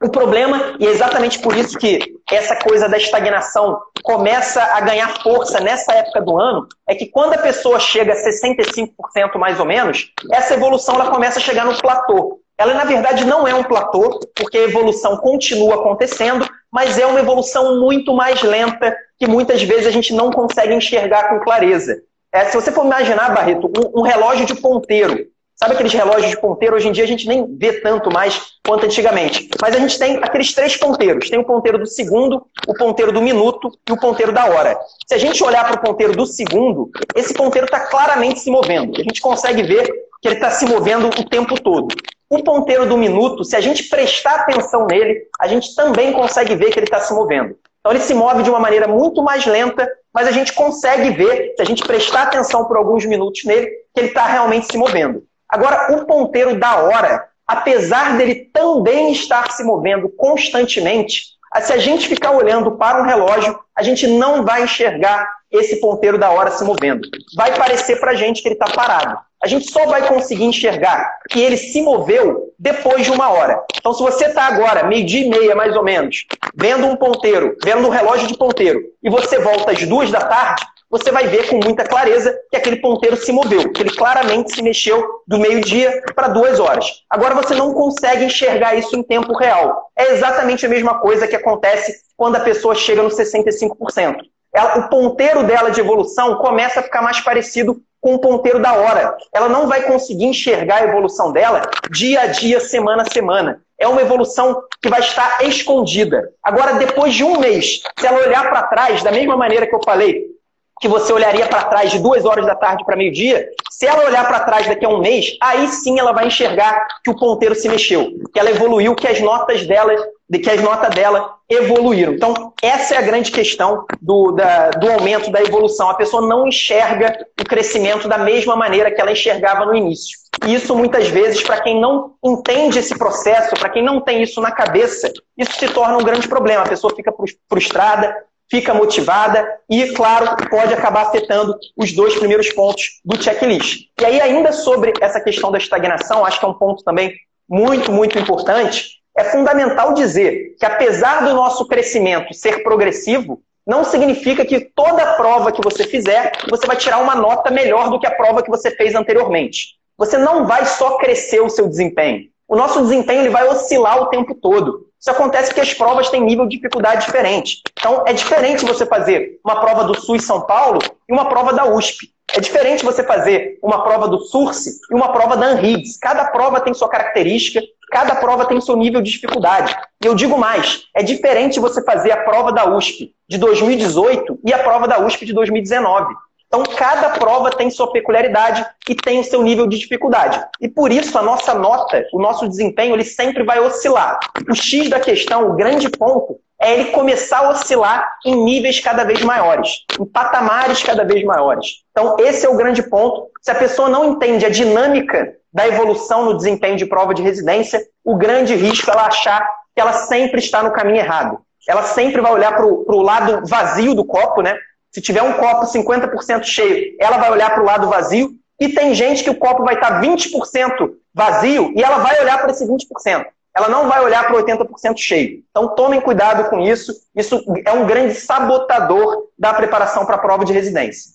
[0.02, 1.98] O problema, e é exatamente por isso que
[2.30, 7.32] essa coisa da estagnação começa a ganhar força nessa época do ano, é que quando
[7.32, 8.90] a pessoa chega a 65%
[9.38, 12.40] mais ou menos, essa evolução ela começa a chegar no platô.
[12.58, 17.20] Ela, na verdade, não é um platô, porque a evolução continua acontecendo, mas é uma
[17.20, 22.02] evolução muito mais lenta que muitas vezes a gente não consegue enxergar com clareza.
[22.32, 25.26] É, se você for imaginar, Barreto, um, um relógio de ponteiro,
[25.58, 26.76] Sabe aqueles relógios de ponteiro?
[26.76, 29.48] Hoje em dia a gente nem vê tanto mais quanto antigamente.
[29.60, 31.30] Mas a gente tem aqueles três ponteiros.
[31.30, 34.78] Tem o ponteiro do segundo, o ponteiro do minuto e o ponteiro da hora.
[35.06, 39.00] Se a gente olhar para o ponteiro do segundo, esse ponteiro está claramente se movendo.
[39.00, 39.90] A gente consegue ver
[40.20, 41.88] que ele está se movendo o tempo todo.
[42.28, 46.70] O ponteiro do minuto, se a gente prestar atenção nele, a gente também consegue ver
[46.70, 47.56] que ele está se movendo.
[47.80, 51.54] Então ele se move de uma maneira muito mais lenta, mas a gente consegue ver,
[51.56, 55.22] se a gente prestar atenção por alguns minutos nele, que ele está realmente se movendo.
[55.48, 62.08] Agora, o ponteiro da hora, apesar dele também estar se movendo constantemente, se a gente
[62.08, 66.64] ficar olhando para um relógio, a gente não vai enxergar esse ponteiro da hora se
[66.64, 67.08] movendo.
[67.36, 69.18] Vai parecer para a gente que ele está parado.
[69.42, 73.62] A gente só vai conseguir enxergar que ele se moveu depois de uma hora.
[73.76, 77.86] Então, se você está agora, meio-dia e meia mais ou menos, vendo um ponteiro, vendo
[77.86, 81.56] um relógio de ponteiro, e você volta às duas da tarde, você vai ver com
[81.56, 86.28] muita clareza que aquele ponteiro se moveu, que ele claramente se mexeu do meio-dia para
[86.28, 86.86] duas horas.
[87.10, 89.90] Agora você não consegue enxergar isso em tempo real.
[89.96, 94.16] É exatamente a mesma coisa que acontece quando a pessoa chega no 65%.
[94.54, 98.74] Ela, o ponteiro dela de evolução começa a ficar mais parecido com o ponteiro da
[98.74, 99.16] hora.
[99.34, 103.60] Ela não vai conseguir enxergar a evolução dela dia a dia, semana a semana.
[103.78, 106.30] É uma evolução que vai estar escondida.
[106.42, 109.80] Agora, depois de um mês, se ela olhar para trás, da mesma maneira que eu
[109.84, 110.35] falei,
[110.80, 114.26] que você olharia para trás de duas horas da tarde para meio-dia, se ela olhar
[114.26, 117.68] para trás daqui a um mês, aí sim ela vai enxergar que o ponteiro se
[117.68, 119.94] mexeu, que ela evoluiu, que as notas dela,
[120.30, 122.12] que as notas dela evoluíram.
[122.12, 125.88] Então, essa é a grande questão do, da, do aumento da evolução.
[125.88, 130.18] A pessoa não enxerga o crescimento da mesma maneira que ela enxergava no início.
[130.46, 134.40] E isso, muitas vezes, para quem não entende esse processo, para quem não tem isso
[134.40, 136.64] na cabeça, isso se torna um grande problema.
[136.64, 137.14] A pessoa fica
[137.48, 138.14] frustrada,
[138.50, 143.86] fica motivada e, claro, pode acabar afetando os dois primeiros pontos do checklist.
[144.00, 147.12] E aí, ainda sobre essa questão da estagnação, acho que é um ponto também
[147.48, 148.96] muito, muito importante.
[149.16, 155.50] É fundamental dizer que, apesar do nosso crescimento ser progressivo, não significa que toda prova
[155.50, 158.70] que você fizer, você vai tirar uma nota melhor do que a prova que você
[158.70, 159.76] fez anteriormente.
[159.98, 162.28] Você não vai só crescer o seu desempenho.
[162.46, 164.85] O nosso desempenho ele vai oscilar o tempo todo.
[165.06, 167.62] Isso acontece porque as provas têm nível de dificuldade diferente.
[167.78, 171.64] Então, é diferente você fazer uma prova do SUS São Paulo e uma prova da
[171.64, 172.10] USP.
[172.34, 175.96] É diferente você fazer uma prova do SURSE e uma prova da ANRIDS.
[176.00, 179.76] Cada prova tem sua característica, cada prova tem seu nível de dificuldade.
[180.02, 184.52] E eu digo mais, é diferente você fazer a prova da USP de 2018 e
[184.52, 186.16] a prova da USP de 2019.
[186.46, 190.40] Então, cada prova tem sua peculiaridade e tem o seu nível de dificuldade.
[190.60, 194.18] E por isso, a nossa nota, o nosso desempenho, ele sempre vai oscilar.
[194.48, 199.04] O X da questão, o grande ponto, é ele começar a oscilar em níveis cada
[199.04, 201.82] vez maiores, em patamares cada vez maiores.
[201.90, 203.28] Então, esse é o grande ponto.
[203.42, 207.80] Se a pessoa não entende a dinâmica da evolução no desempenho de prova de residência,
[208.04, 211.38] o grande risco é ela achar que ela sempre está no caminho errado.
[211.68, 214.56] Ela sempre vai olhar para o lado vazio do copo, né?
[214.96, 218.34] Se tiver um copo 50% cheio, ela vai olhar para o lado vazio.
[218.58, 222.50] E tem gente que o copo vai estar 20% vazio e ela vai olhar para
[222.50, 223.26] esse 20%.
[223.54, 225.44] Ela não vai olhar para o 80% cheio.
[225.50, 226.94] Então tomem cuidado com isso.
[227.14, 231.12] Isso é um grande sabotador da preparação para a prova de residência.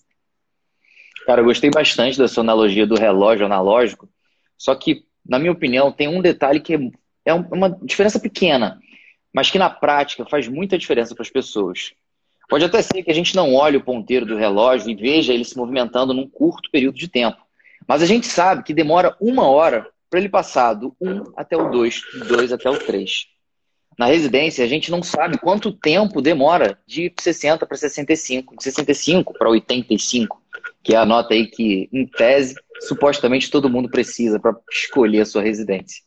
[1.26, 4.08] Cara, eu gostei bastante da sua analogia do relógio analógico.
[4.60, 6.92] Só que, na minha opinião, tem um detalhe que
[7.26, 8.78] é uma diferença pequena,
[9.34, 11.94] mas que na prática faz muita diferença para as pessoas.
[12.52, 15.46] Pode até ser que a gente não olhe o ponteiro do relógio e veja ele
[15.46, 17.38] se movimentando num curto período de tempo.
[17.88, 21.70] Mas a gente sabe que demora uma hora para ele passar do 1 até o
[21.70, 23.28] 2, do 2 até o 3.
[23.98, 29.34] Na residência, a gente não sabe quanto tempo demora de 60 para 65, de 65
[29.34, 30.42] para 85,
[30.84, 35.26] que é a nota aí que, em tese, supostamente todo mundo precisa para escolher a
[35.26, 36.04] sua residência.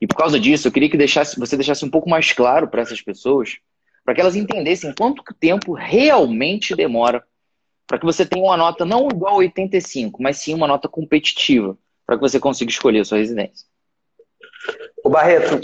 [0.00, 2.82] E por causa disso, eu queria que deixasse, você deixasse um pouco mais claro para
[2.82, 3.58] essas pessoas
[4.06, 7.24] para que elas entendessem quanto tempo realmente demora
[7.88, 11.76] para que você tenha uma nota não igual a 85, mas sim uma nota competitiva,
[12.06, 13.66] para que você consiga escolher a sua residência.
[15.04, 15.60] O Barreto,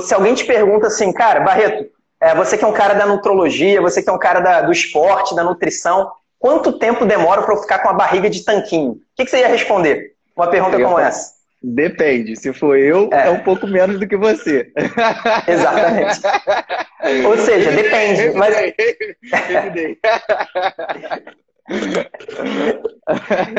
[0.00, 1.88] se alguém te pergunta assim, cara, Barreto,
[2.20, 4.72] é, você que é um cara da nutrologia, você que é um cara da, do
[4.72, 8.92] esporte, da nutrição, quanto tempo demora para eu ficar com a barriga de tanquinho?
[8.92, 10.14] O que, que você ia responder?
[10.36, 11.33] Uma pergunta como essa.
[11.66, 12.36] Depende.
[12.36, 13.28] Se for eu, é.
[13.28, 14.70] é, um pouco menos do que você.
[15.48, 16.20] Exatamente.
[17.26, 18.36] Ou seja, depende.
[18.36, 18.54] Mas...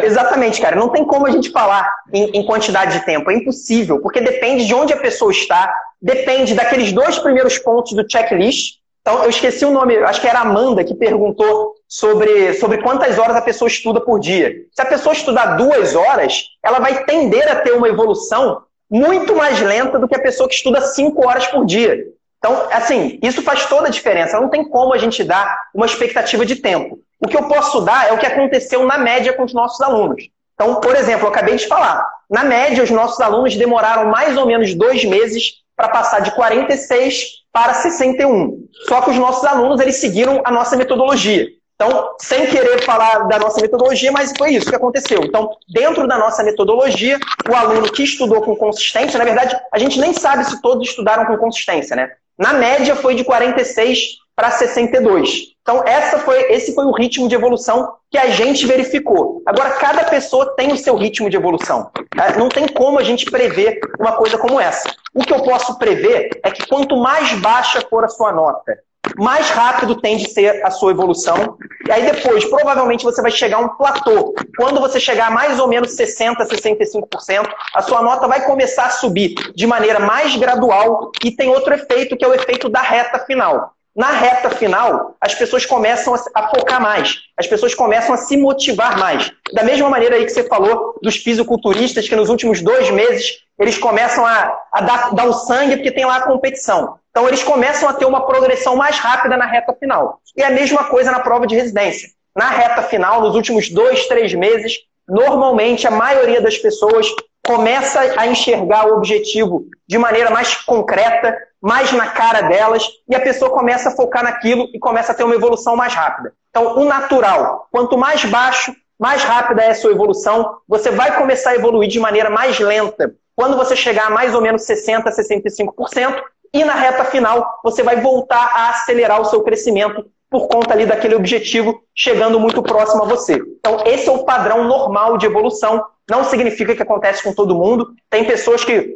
[0.04, 0.76] Exatamente, cara.
[0.76, 3.32] Não tem como a gente falar em, em, quantidade de tempo.
[3.32, 8.06] É impossível, porque depende de onde a pessoa está, depende daqueles dois primeiros pontos do
[8.08, 8.76] checklist.
[9.02, 13.36] Então, eu esqueci o nome, acho que era Amanda que perguntou sobre, sobre quantas horas
[13.36, 14.54] a pessoa estuda por dia.
[14.72, 19.60] Se a pessoa estudar duas horas, ela vai tender a ter uma evolução muito mais
[19.60, 22.06] lenta do que a pessoa que estuda cinco horas por dia.
[22.38, 24.40] Então, assim, isso faz toda a diferença.
[24.40, 27.00] Não tem como a gente dar uma expectativa de tempo.
[27.20, 30.30] O que eu posso dar é o que aconteceu na média com os nossos alunos.
[30.54, 32.08] Então, por exemplo, eu acabei de falar.
[32.30, 37.46] Na média, os nossos alunos demoraram mais ou menos dois meses para passar de 46
[37.52, 38.68] para 61.
[38.88, 41.48] Só que os nossos alunos eles seguiram a nossa metodologia.
[41.76, 45.22] Então, sem querer falar da nossa metodologia, mas foi isso que aconteceu.
[45.24, 47.20] Então, dentro da nossa metodologia,
[47.50, 51.26] o aluno que estudou com consistência, na verdade, a gente nem sabe se todos estudaram
[51.26, 52.12] com consistência, né?
[52.38, 55.56] Na média foi de 46 para 62.
[55.62, 59.42] Então, essa foi, esse foi o ritmo de evolução que a gente verificou.
[59.46, 61.92] Agora, cada pessoa tem o seu ritmo de evolução.
[62.16, 62.38] Tá?
[62.38, 64.94] Não tem como a gente prever uma coisa como essa.
[65.14, 68.78] O que eu posso prever é que quanto mais baixa for a sua nota
[69.18, 71.58] mais rápido tende a ser a sua evolução.
[71.88, 74.34] E aí depois, provavelmente, você vai chegar a um platô.
[74.58, 78.90] Quando você chegar a mais ou menos 60%, 65%, a sua nota vai começar a
[78.92, 83.20] subir de maneira mais gradual e tem outro efeito, que é o efeito da reta
[83.20, 83.76] final.
[83.96, 89.00] Na reta final, as pessoas começam a focar mais, as pessoas começam a se motivar
[89.00, 89.32] mais.
[89.54, 93.78] Da mesma maneira aí que você falou dos fisiculturistas, que nos últimos dois meses eles
[93.78, 97.00] começam a, a dar, dar o sangue porque tem lá a competição.
[97.16, 100.20] Então, eles começam a ter uma progressão mais rápida na reta final.
[100.36, 102.10] E a mesma coisa na prova de residência.
[102.36, 107.08] Na reta final, nos últimos dois, três meses, normalmente a maioria das pessoas
[107.48, 113.22] começa a enxergar o objetivo de maneira mais concreta, mais na cara delas, e a
[113.22, 116.34] pessoa começa a focar naquilo e começa a ter uma evolução mais rápida.
[116.50, 121.52] Então, o natural, quanto mais baixo, mais rápida é a sua evolução, você vai começar
[121.52, 123.16] a evoluir de maneira mais lenta.
[123.38, 126.22] Quando você chegar a mais ou menos 60%, 65%,
[126.56, 130.86] e na reta final, você vai voltar a acelerar o seu crescimento por conta ali
[130.86, 133.36] daquele objetivo chegando muito próximo a você.
[133.60, 135.84] Então, esse é o padrão normal de evolução.
[136.10, 137.90] Não significa que acontece com todo mundo.
[138.10, 138.96] Tem pessoas que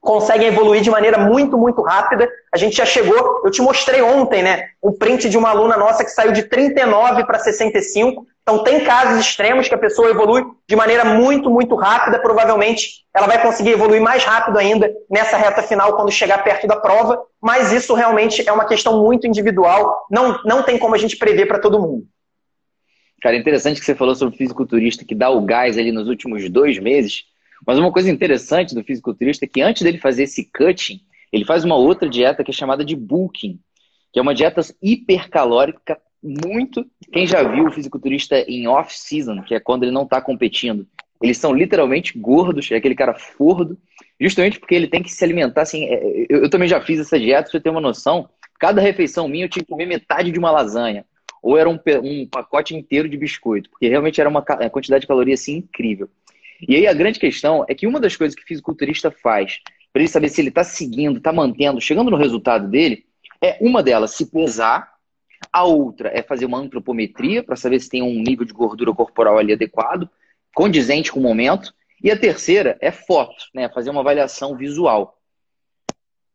[0.00, 2.28] conseguem evoluir de maneira muito, muito rápida.
[2.52, 4.68] A gente já chegou, eu te mostrei ontem, né?
[4.80, 8.24] Um print de uma aluna nossa que saiu de 39 para 65.
[8.42, 12.18] Então, tem casos extremos que a pessoa evolui de maneira muito, muito rápida.
[12.18, 16.76] Provavelmente, ela vai conseguir evoluir mais rápido ainda nessa reta final quando chegar perto da
[16.76, 17.22] prova.
[17.40, 20.06] Mas isso realmente é uma questão muito individual.
[20.10, 22.06] Não, não tem como a gente prever para todo mundo.
[23.20, 26.48] Cara, interessante que você falou sobre o fisiculturista que dá o gás ali nos últimos
[26.48, 27.24] dois meses.
[27.66, 31.62] Mas uma coisa interessante do fisiculturista é que antes dele fazer esse cutting, ele faz
[31.62, 33.60] uma outra dieta que é chamada de bulking,
[34.12, 36.86] que é uma dieta hipercalórica muito.
[37.12, 40.86] Quem já viu o fisiculturista em off-season, que é quando ele não está competindo,
[41.22, 43.78] eles são literalmente gordos, é aquele cara fordo,
[44.18, 45.84] justamente porque ele tem que se alimentar assim.
[45.84, 48.28] É, eu, eu também já fiz essa dieta, você ter uma noção.
[48.58, 51.04] Cada refeição minha eu tinha que comer metade de uma lasanha.
[51.42, 55.40] Ou era um, um pacote inteiro de biscoito, porque realmente era uma quantidade de calorias
[55.40, 56.08] assim incrível.
[56.68, 59.58] E aí a grande questão é que uma das coisas que o fisiculturista faz
[59.92, 63.04] para ele saber se ele está seguindo, está mantendo, chegando no resultado dele,
[63.42, 64.92] é uma delas se pesar,
[65.52, 69.38] a outra é fazer uma antropometria para saber se tem um nível de gordura corporal
[69.38, 70.08] ali adequado,
[70.54, 71.72] condizente com o momento,
[72.02, 75.18] e a terceira é foto, né, fazer uma avaliação visual.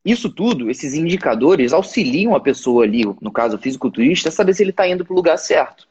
[0.03, 4.61] Isso tudo, esses indicadores, auxiliam a pessoa ali, no caso o fisiculturista, a saber se
[4.61, 5.87] ele está indo para o lugar certo.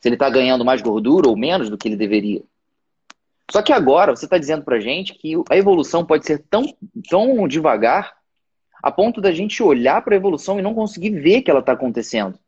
[0.00, 2.42] Se ele está ganhando mais gordura ou menos do que ele deveria.
[3.50, 6.64] Só que agora você está dizendo para gente que a evolução pode ser tão,
[7.08, 8.16] tão devagar
[8.82, 11.72] a ponto da gente olhar para a evolução e não conseguir ver que ela está
[11.72, 12.38] acontecendo.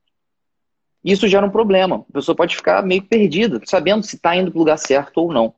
[1.04, 2.04] Isso gera um problema.
[2.08, 5.32] A pessoa pode ficar meio perdida, sabendo se está indo para o lugar certo ou
[5.32, 5.54] não.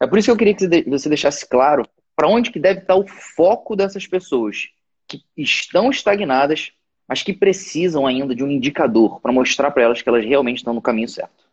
[0.00, 1.86] É por isso que eu queria que você deixasse claro
[2.16, 4.68] para onde que deve estar tá o foco dessas pessoas
[5.06, 6.72] que estão estagnadas,
[7.08, 10.72] mas que precisam ainda de um indicador para mostrar para elas que elas realmente estão
[10.72, 11.44] no caminho certo.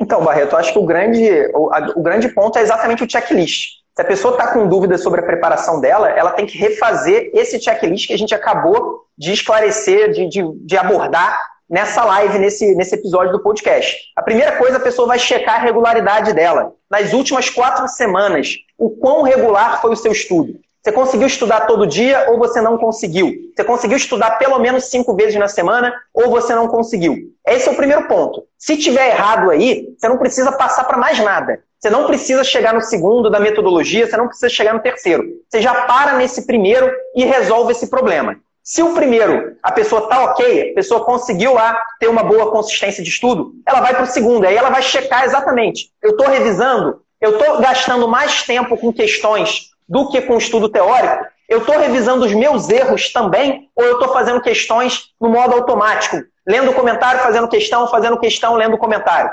[0.00, 1.22] Então, Barreto, acho que o grande,
[1.54, 3.81] o, a, o grande ponto é exatamente o checklist.
[3.94, 7.60] Se a pessoa está com dúvidas sobre a preparação dela, ela tem que refazer esse
[7.60, 11.38] checklist que a gente acabou de esclarecer, de, de, de abordar
[11.68, 13.98] nessa live, nesse, nesse episódio do podcast.
[14.16, 16.72] A primeira coisa, a pessoa vai checar a regularidade dela.
[16.90, 20.54] Nas últimas quatro semanas, o quão regular foi o seu estudo.
[20.82, 23.30] Você conseguiu estudar todo dia ou você não conseguiu?
[23.54, 27.16] Você conseguiu estudar pelo menos cinco vezes na semana ou você não conseguiu?
[27.46, 28.44] Esse é o primeiro ponto.
[28.58, 31.62] Se tiver errado aí, você não precisa passar para mais nada.
[31.82, 35.24] Você não precisa chegar no segundo da metodologia, você não precisa chegar no terceiro.
[35.48, 38.36] Você já para nesse primeiro e resolve esse problema.
[38.62, 43.02] Se o primeiro, a pessoa está ok, a pessoa conseguiu lá ter uma boa consistência
[43.02, 45.90] de estudo, ela vai para o segundo, aí ela vai checar exatamente.
[46.00, 51.26] Eu estou revisando, eu estou gastando mais tempo com questões do que com estudo teórico,
[51.48, 56.18] eu estou revisando os meus erros também ou eu estou fazendo questões no modo automático?
[56.46, 59.32] Lendo comentário, fazendo questão, fazendo questão, lendo comentário.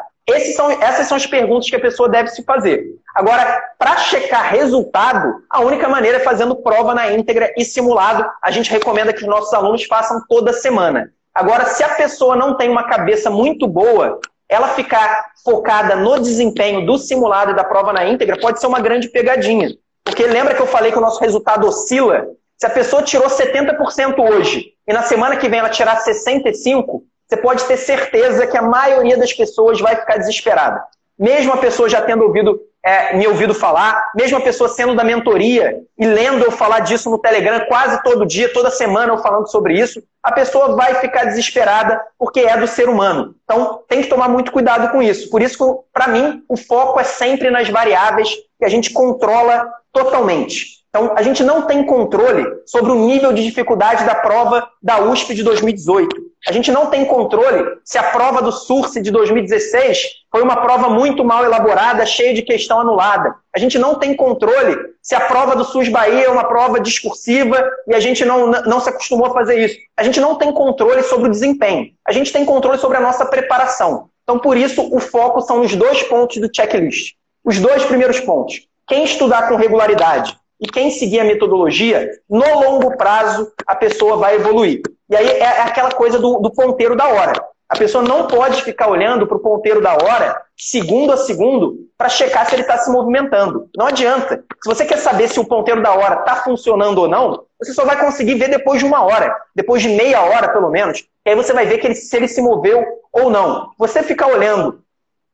[0.56, 2.86] São, essas são as perguntas que a pessoa deve se fazer.
[3.16, 8.26] Agora, para checar resultado, a única maneira é fazendo prova na íntegra e simulado.
[8.42, 11.12] A gente recomenda que os nossos alunos façam toda semana.
[11.34, 16.86] Agora, se a pessoa não tem uma cabeça muito boa, ela ficar focada no desempenho
[16.86, 19.70] do simulado e da prova na íntegra pode ser uma grande pegadinha.
[20.04, 22.28] Porque lembra que eu falei que o nosso resultado oscila?
[22.58, 27.38] Se a pessoa tirou 70% hoje e na semana que vem ela tirar 65%, você
[27.38, 30.84] pode ter certeza que a maioria das pessoas vai ficar desesperada.
[31.18, 35.04] Mesmo a pessoa já tendo ouvido, é, me ouvido falar, mesmo a pessoa sendo da
[35.04, 39.48] mentoria e lendo eu falar disso no Telegram quase todo dia, toda semana eu falando
[39.48, 43.36] sobre isso, a pessoa vai ficar desesperada porque é do ser humano.
[43.44, 45.30] Então tem que tomar muito cuidado com isso.
[45.30, 50.80] Por isso, para mim, o foco é sempre nas variáveis que a gente controla totalmente.
[50.90, 55.36] Então, a gente não tem controle sobre o nível de dificuldade da prova da USP
[55.36, 56.29] de 2018.
[56.48, 60.90] A gente não tem controle se a prova do SURSE de 2016 foi uma prova
[60.90, 63.36] muito mal elaborada, cheia de questão anulada.
[63.54, 67.70] A gente não tem controle se a prova do SUS Bahia é uma prova discursiva
[67.88, 69.78] e a gente não, não se acostumou a fazer isso.
[69.98, 71.88] A gente não tem controle sobre o desempenho.
[72.08, 74.10] A gente tem controle sobre a nossa preparação.
[74.24, 77.16] Então, por isso, o foco são os dois pontos do checklist.
[77.44, 78.68] Os dois primeiros pontos.
[78.88, 84.36] Quem estudar com regularidade e quem seguir a metodologia, no longo prazo a pessoa vai
[84.36, 84.82] evoluir.
[85.10, 87.34] E aí é, é aquela coisa do, do ponteiro da hora.
[87.70, 92.10] A pessoa não pode ficar olhando para o ponteiro da hora, segundo a segundo, para
[92.10, 93.70] checar se ele está se movimentando.
[93.78, 94.44] Não adianta.
[94.64, 97.86] Se você quer saber se o ponteiro da hora está funcionando ou não, você só
[97.86, 101.06] vai conseguir ver depois de uma hora, depois de meia hora, pelo menos.
[101.24, 102.84] E aí você vai ver que ele, se ele se moveu
[103.14, 103.70] ou não.
[103.78, 104.82] Você ficar olhando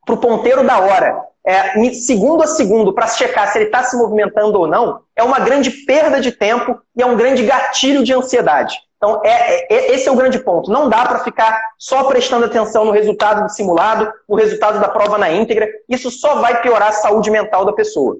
[0.04, 3.96] para o ponteiro da hora é, segundo a segundo para checar se ele está se
[3.96, 8.12] movimentando ou não, é uma grande perda de tempo e é um grande gatilho de
[8.12, 8.76] ansiedade.
[8.96, 10.70] Então, é, é, é esse é o grande ponto.
[10.70, 15.18] Não dá para ficar só prestando atenção no resultado do simulado, no resultado da prova
[15.18, 15.68] na íntegra.
[15.88, 18.16] Isso só vai piorar a saúde mental da pessoa.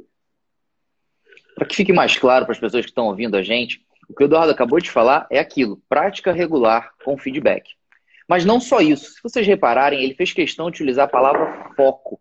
[1.54, 4.22] Para que fique mais claro para as pessoas que estão ouvindo a gente, o que
[4.22, 7.70] o Eduardo acabou de falar é aquilo: prática regular com feedback.
[8.28, 9.12] Mas não só isso.
[9.12, 12.20] Se vocês repararem, ele fez questão de utilizar a palavra foco.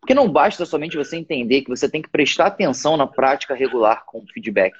[0.00, 4.04] Porque não basta somente você entender que você tem que prestar atenção na prática regular
[4.06, 4.74] com feedback,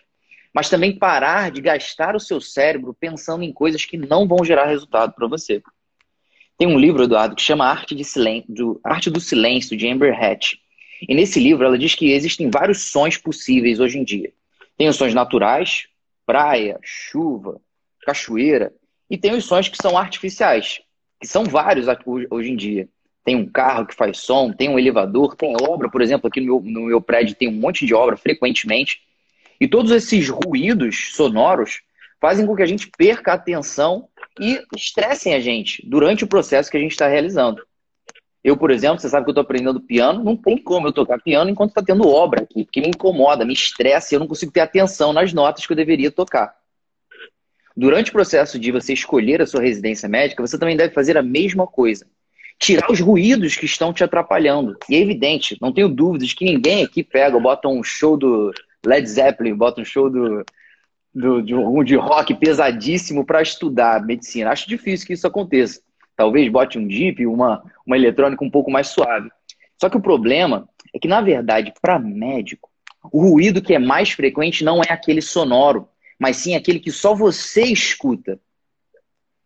[0.53, 4.67] mas também parar de gastar o seu cérebro pensando em coisas que não vão gerar
[4.67, 5.63] resultado para você.
[6.59, 10.55] Tem um livro, Eduardo, que chama Arte, de Silêncio, Arte do Silêncio, de Amber Hatch.
[11.09, 14.33] E nesse livro ela diz que existem vários sons possíveis hoje em dia.
[14.77, 15.87] Tem os sons naturais,
[16.27, 17.61] praia, chuva,
[18.03, 18.75] cachoeira,
[19.09, 20.81] e tem os sons que são artificiais,
[21.21, 21.87] que são vários
[22.31, 22.89] hoje em dia
[23.25, 26.47] tem um carro que faz som, tem um elevador, tem obra, por exemplo, aqui no
[26.47, 29.03] meu, no meu prédio tem um monte de obra frequentemente.
[29.61, 31.81] E todos esses ruídos sonoros
[32.21, 34.09] fazem com que a gente perca a atenção
[34.39, 37.63] e estressem a gente durante o processo que a gente está realizando.
[38.43, 41.21] Eu, por exemplo, você sabe que eu estou aprendendo piano, não tem como eu tocar
[41.21, 44.61] piano enquanto está tendo obra aqui, porque me incomoda, me estressa eu não consigo ter
[44.61, 46.55] atenção nas notas que eu deveria tocar.
[47.77, 51.23] Durante o processo de você escolher a sua residência médica, você também deve fazer a
[51.23, 52.07] mesma coisa
[52.59, 54.77] tirar os ruídos que estão te atrapalhando.
[54.89, 58.53] E é evidente, não tenho dúvidas que ninguém aqui pega, bota um show do
[58.85, 60.45] Led Zeppelin, bota um show do,
[61.15, 64.51] do de, um, de rock pesadíssimo para estudar medicina.
[64.51, 65.81] Acho difícil que isso aconteça.
[66.17, 69.31] Talvez bote um Jeep, uma, uma eletrônica um pouco mais suave.
[69.81, 72.69] Só que o problema é que, na verdade, para médico,
[73.11, 77.15] o ruído que é mais frequente não é aquele sonoro, mas sim aquele que só
[77.15, 78.39] você escuta.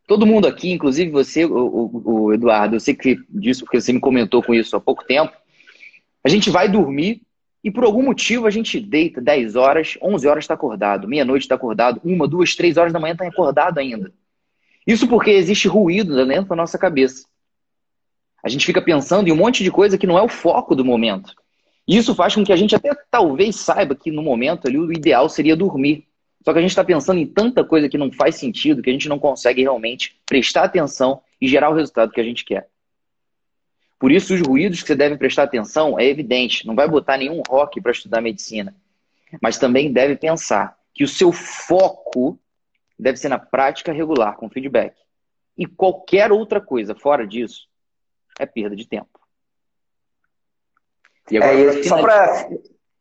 [0.07, 3.93] Todo mundo aqui, inclusive você, o, o, o Eduardo, eu sei que disso porque você
[3.93, 5.33] me comentou com isso há pouco tempo.
[6.23, 7.23] A gente vai dormir
[7.65, 11.55] e por algum motivo a gente deita 10 horas, 11 horas está acordado, meia-noite está
[11.55, 14.13] acordado, uma, duas, três horas da manhã está acordado ainda.
[14.87, 17.27] Isso porque existe ruído dentro da nossa cabeça.
[18.45, 20.85] A gente fica pensando em um monte de coisa que não é o foco do
[20.85, 21.35] momento.
[21.89, 24.93] E isso faz com que a gente até talvez saiba que no momento ali o
[24.93, 26.07] ideal seria dormir.
[26.45, 28.93] Só que a gente está pensando em tanta coisa que não faz sentido que a
[28.93, 32.69] gente não consegue realmente prestar atenção e gerar o resultado que a gente quer.
[34.05, 36.67] Por isso, os ruídos que você deve prestar atenção é evidente.
[36.67, 38.77] Não vai botar nenhum rock para estudar medicina.
[39.41, 42.39] Mas também deve pensar que o seu foco
[42.99, 44.95] deve ser na prática regular, com feedback.
[45.57, 47.67] E qualquer outra coisa fora disso
[48.39, 49.19] é perda de tempo.
[51.31, 52.51] E agora, é, só para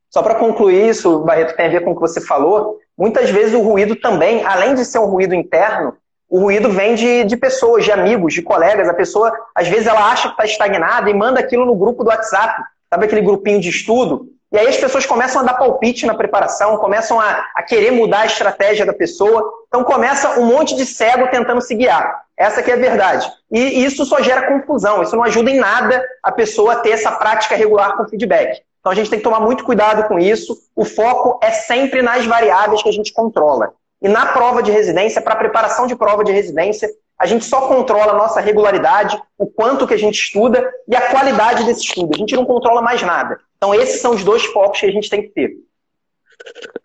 [0.10, 2.80] só para concluir isso, Barreto, tem a ver com o que você falou.
[2.98, 5.98] Muitas vezes o ruído também, além de ser um ruído interno,
[6.30, 8.90] o ruído vem de, de pessoas, de amigos, de colegas.
[8.90, 12.10] A pessoa, às vezes, ela acha que está estagnada e manda aquilo no grupo do
[12.10, 12.64] WhatsApp.
[12.90, 14.28] Sabe aquele grupinho de estudo?
[14.54, 18.20] E aí as pessoas começam a dar palpite na preparação, começam a, a querer mudar
[18.20, 19.52] a estratégia da pessoa.
[19.68, 22.22] Então começa um monte de cego tentando se guiar.
[22.38, 23.28] Essa que é a verdade.
[23.52, 27.12] E isso só gera confusão, isso não ajuda em nada a pessoa a ter essa
[27.14, 28.62] prática regular com feedback.
[28.80, 30.56] Então a gente tem que tomar muito cuidado com isso.
[30.76, 33.74] O foco é sempre nas variáveis que a gente controla.
[34.04, 37.70] E na prova de residência, para a preparação de prova de residência, a gente só
[37.70, 42.14] controla a nossa regularidade, o quanto que a gente estuda e a qualidade desse estudo.
[42.14, 43.40] A gente não controla mais nada.
[43.56, 45.56] Então, esses são os dois focos que a gente tem que ter.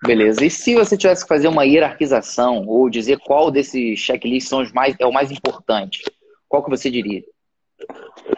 [0.04, 0.44] Beleza.
[0.44, 4.70] E se você tivesse que fazer uma hierarquização ou dizer qual desses checklists são os
[4.70, 6.04] mais, é o mais importante,
[6.48, 7.24] qual que você diria?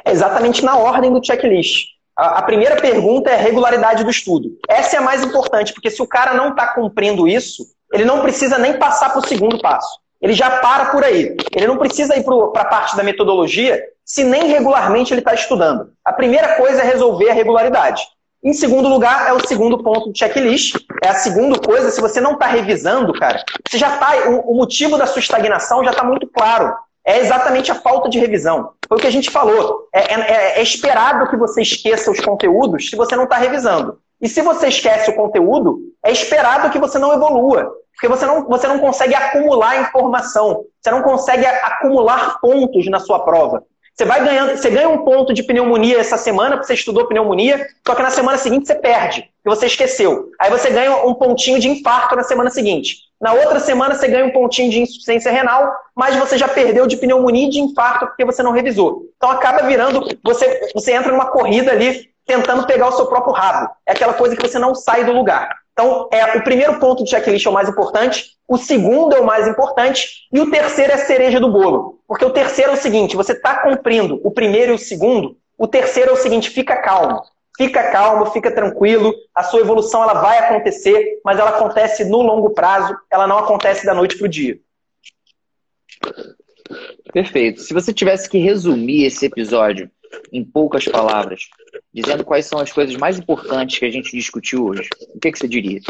[0.04, 1.88] É exatamente na ordem do checklist.
[2.16, 4.56] A, a primeira pergunta é a regularidade do estudo.
[4.68, 8.20] Essa é a mais importante, porque se o cara não está cumprindo isso, ele não
[8.20, 9.98] precisa nem passar para o segundo passo.
[10.20, 11.34] Ele já para por aí.
[11.54, 15.92] Ele não precisa ir para a parte da metodologia se nem regularmente ele está estudando.
[16.04, 18.02] A primeira coisa é resolver a regularidade.
[18.42, 20.76] Em segundo lugar, é o segundo ponto do checklist.
[21.02, 24.30] É a segunda coisa, se você não está revisando, cara, você já tá.
[24.30, 26.74] O, o motivo da sua estagnação já está muito claro.
[27.04, 28.72] É exatamente a falta de revisão.
[28.88, 29.88] Foi o que a gente falou.
[29.94, 33.98] É, é, é esperado que você esqueça os conteúdos se você não está revisando.
[34.20, 37.72] E se você esquece o conteúdo, é esperado que você não evolua.
[37.94, 40.64] Porque você não, você não consegue acumular informação.
[40.80, 43.62] Você não consegue acumular pontos na sua prova.
[43.94, 47.66] Você vai ganhando, você ganha um ponto de pneumonia essa semana, porque você estudou pneumonia,
[47.86, 50.30] só que na semana seguinte você perde, porque você esqueceu.
[50.40, 52.96] Aí você ganha um pontinho de infarto na semana seguinte.
[53.20, 56.96] Na outra semana você ganha um pontinho de insuficiência renal, mas você já perdeu de
[56.96, 59.02] pneumonia e de infarto porque você não revisou.
[59.18, 63.68] Então acaba virando, você, você entra numa corrida ali tentando pegar o seu próprio rabo.
[63.86, 65.59] É aquela coisa que você não sai do lugar.
[65.80, 69.24] Então, é, o primeiro ponto do checklist é o mais importante, o segundo é o
[69.24, 72.02] mais importante, e o terceiro é a cereja do bolo.
[72.06, 75.66] Porque o terceiro é o seguinte: você está cumprindo o primeiro e o segundo, o
[75.66, 77.22] terceiro é o seguinte, fica calmo.
[77.56, 82.50] Fica calmo, fica tranquilo, a sua evolução ela vai acontecer, mas ela acontece no longo
[82.50, 84.58] prazo, ela não acontece da noite para o dia.
[87.12, 87.60] Perfeito.
[87.60, 89.90] Se você tivesse que resumir esse episódio
[90.32, 91.48] em poucas palavras,
[91.92, 95.38] dizendo quais são as coisas mais importantes que a gente discutiu hoje, o que, que
[95.38, 95.80] você diria?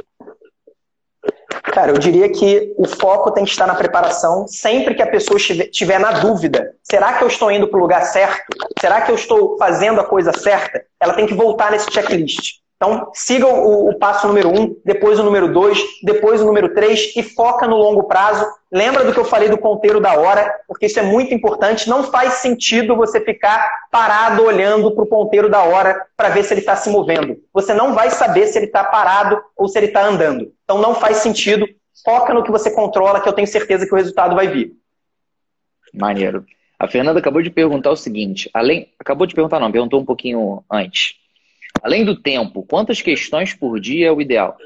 [1.73, 5.37] Cara, eu diria que o foco tem que estar na preparação sempre que a pessoa
[5.37, 6.75] estiver na dúvida.
[6.83, 8.45] Será que eu estou indo para o lugar certo?
[8.81, 10.85] Será que eu estou fazendo a coisa certa?
[10.99, 12.60] Ela tem que voltar nesse checklist.
[12.83, 17.15] Então, siga o, o, passo número um, depois o número dois, depois o número três
[17.15, 18.47] e foca no longo prazo.
[18.73, 21.91] Lembra do que eu falei do ponteiro da hora, porque isso é muito importante.
[21.91, 26.55] Não faz sentido você ficar parado olhando para o ponteiro da hora para ver se
[26.55, 27.37] ele está se movendo.
[27.53, 30.51] Você não vai saber se ele está parado ou se ele está andando.
[30.65, 31.69] Então, não faz sentido.
[32.03, 34.73] Foca no que você controla, que eu tenho certeza que o resultado vai vir.
[35.93, 36.47] Maneiro.
[36.79, 38.89] A Fernanda acabou de perguntar o seguinte: além.
[38.99, 41.20] Acabou de perguntar, não, perguntou um pouquinho antes.
[41.83, 44.57] Além do tempo, quantas questões por dia é o ideal?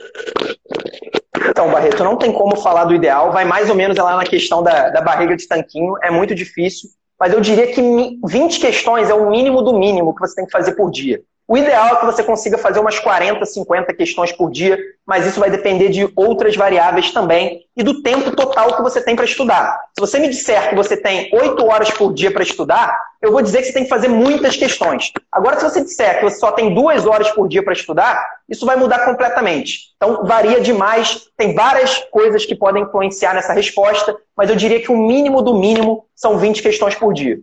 [1.49, 4.63] Então, Barreto, não tem como falar do ideal, vai mais ou menos lá na questão
[4.63, 6.89] da, da barriga de tanquinho, é muito difícil,
[7.19, 7.81] mas eu diria que
[8.25, 11.23] 20 questões é o mínimo do mínimo que você tem que fazer por dia.
[11.47, 15.39] O ideal é que você consiga fazer umas 40, 50 questões por dia, mas isso
[15.39, 19.79] vai depender de outras variáveis também e do tempo total que você tem para estudar.
[19.93, 23.43] Se você me disser que você tem 8 horas por dia para estudar, eu vou
[23.43, 25.13] dizer que você tem que fazer muitas questões.
[25.31, 28.65] Agora, se você disser que você só tem 2 horas por dia para estudar, isso
[28.65, 29.93] vai mudar completamente.
[29.97, 34.91] Então, varia demais, tem várias coisas que podem influenciar nessa resposta, mas eu diria que
[34.91, 37.39] o mínimo do mínimo são 20 questões por dia.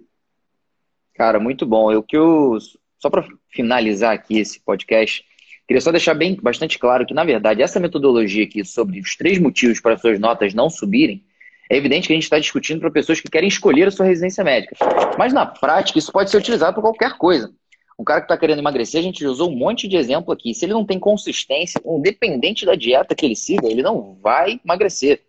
[1.14, 1.92] Cara, muito bom.
[1.92, 2.58] Eu que eu
[3.00, 5.24] só para finalizar aqui esse podcast,
[5.68, 9.38] queria só deixar bem bastante claro que, na verdade, essa metodologia aqui sobre os três
[9.40, 11.24] motivos para suas notas não subirem,
[11.70, 14.44] é evidente que a gente está discutindo para pessoas que querem escolher a sua residência
[14.44, 14.76] médica.
[15.18, 17.50] Mas na prática, isso pode ser utilizado para qualquer coisa.
[17.98, 20.54] Um cara que está querendo emagrecer, a gente usou um monte de exemplo aqui.
[20.54, 25.22] Se ele não tem consistência, independente da dieta que ele siga, ele não vai emagrecer.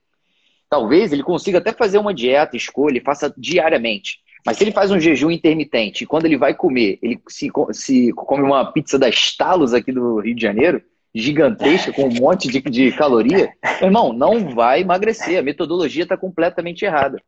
[0.69, 4.19] Talvez ele consiga até fazer uma dieta, escolha e faça diariamente.
[4.45, 8.13] Mas se ele faz um jejum intermitente e quando ele vai comer, ele se, se
[8.13, 10.83] come uma pizza das Talos aqui do Rio de Janeiro,
[11.15, 15.39] gigantesca, com um monte de, de caloria, irmão, não vai emagrecer.
[15.39, 17.23] A metodologia está completamente errada.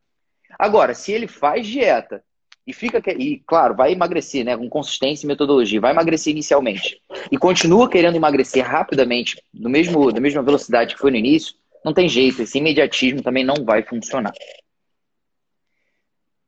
[0.57, 2.23] Agora, se ele faz dieta
[2.65, 6.99] e fica, e claro, vai emagrecer, né, com consistência e metodologia, vai emagrecer inicialmente
[7.31, 11.53] e continua querendo emagrecer rapidamente, no mesmo, na mesma velocidade que foi no início,
[11.83, 14.33] não tem jeito, esse imediatismo também não vai funcionar.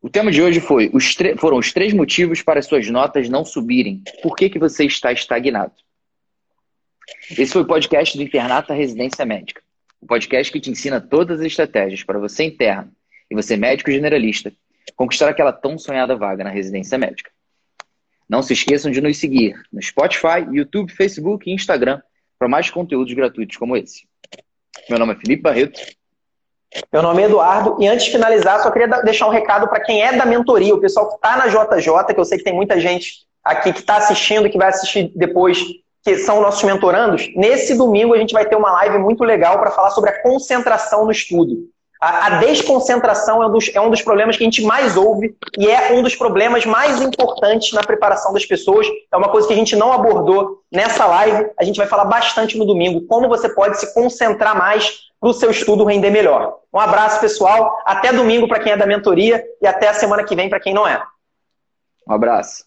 [0.07, 4.01] O tema de hoje foi os foram os três motivos para suas notas não subirem.
[4.23, 5.73] Por que, que você está estagnado?
[7.29, 9.61] Esse foi o podcast do Internato Residência Médica.
[9.99, 12.89] O podcast que te ensina todas as estratégias para você interno
[13.29, 14.53] e você médico generalista
[14.95, 17.29] conquistar aquela tão sonhada vaga na residência médica.
[18.29, 22.01] Não se esqueçam de nos seguir no Spotify, YouTube, Facebook e Instagram
[22.39, 24.07] para mais conteúdos gratuitos como esse.
[24.89, 25.81] Meu nome é Felipe Barreto.
[26.91, 27.77] Meu nome é Eduardo.
[27.79, 30.79] E antes de finalizar, só queria deixar um recado para quem é da mentoria, o
[30.79, 33.97] pessoal que está na JJ, que eu sei que tem muita gente aqui que está
[33.97, 35.59] assistindo, que vai assistir depois,
[36.03, 37.29] que são nossos mentorandos.
[37.35, 41.05] Nesse domingo a gente vai ter uma live muito legal para falar sobre a concentração
[41.05, 41.69] no estudo.
[41.99, 45.35] A, a desconcentração é um, dos, é um dos problemas que a gente mais ouve
[45.57, 48.87] e é um dos problemas mais importantes na preparação das pessoas.
[49.11, 51.49] É uma coisa que a gente não abordou nessa live.
[51.59, 55.33] A gente vai falar bastante no domingo como você pode se concentrar mais para o
[55.33, 56.57] seu estudo render melhor.
[56.71, 57.75] Um abraço, pessoal.
[57.85, 60.73] Até domingo para quem é da mentoria e até a semana que vem para quem
[60.73, 61.01] não é.
[62.07, 62.66] Um abraço.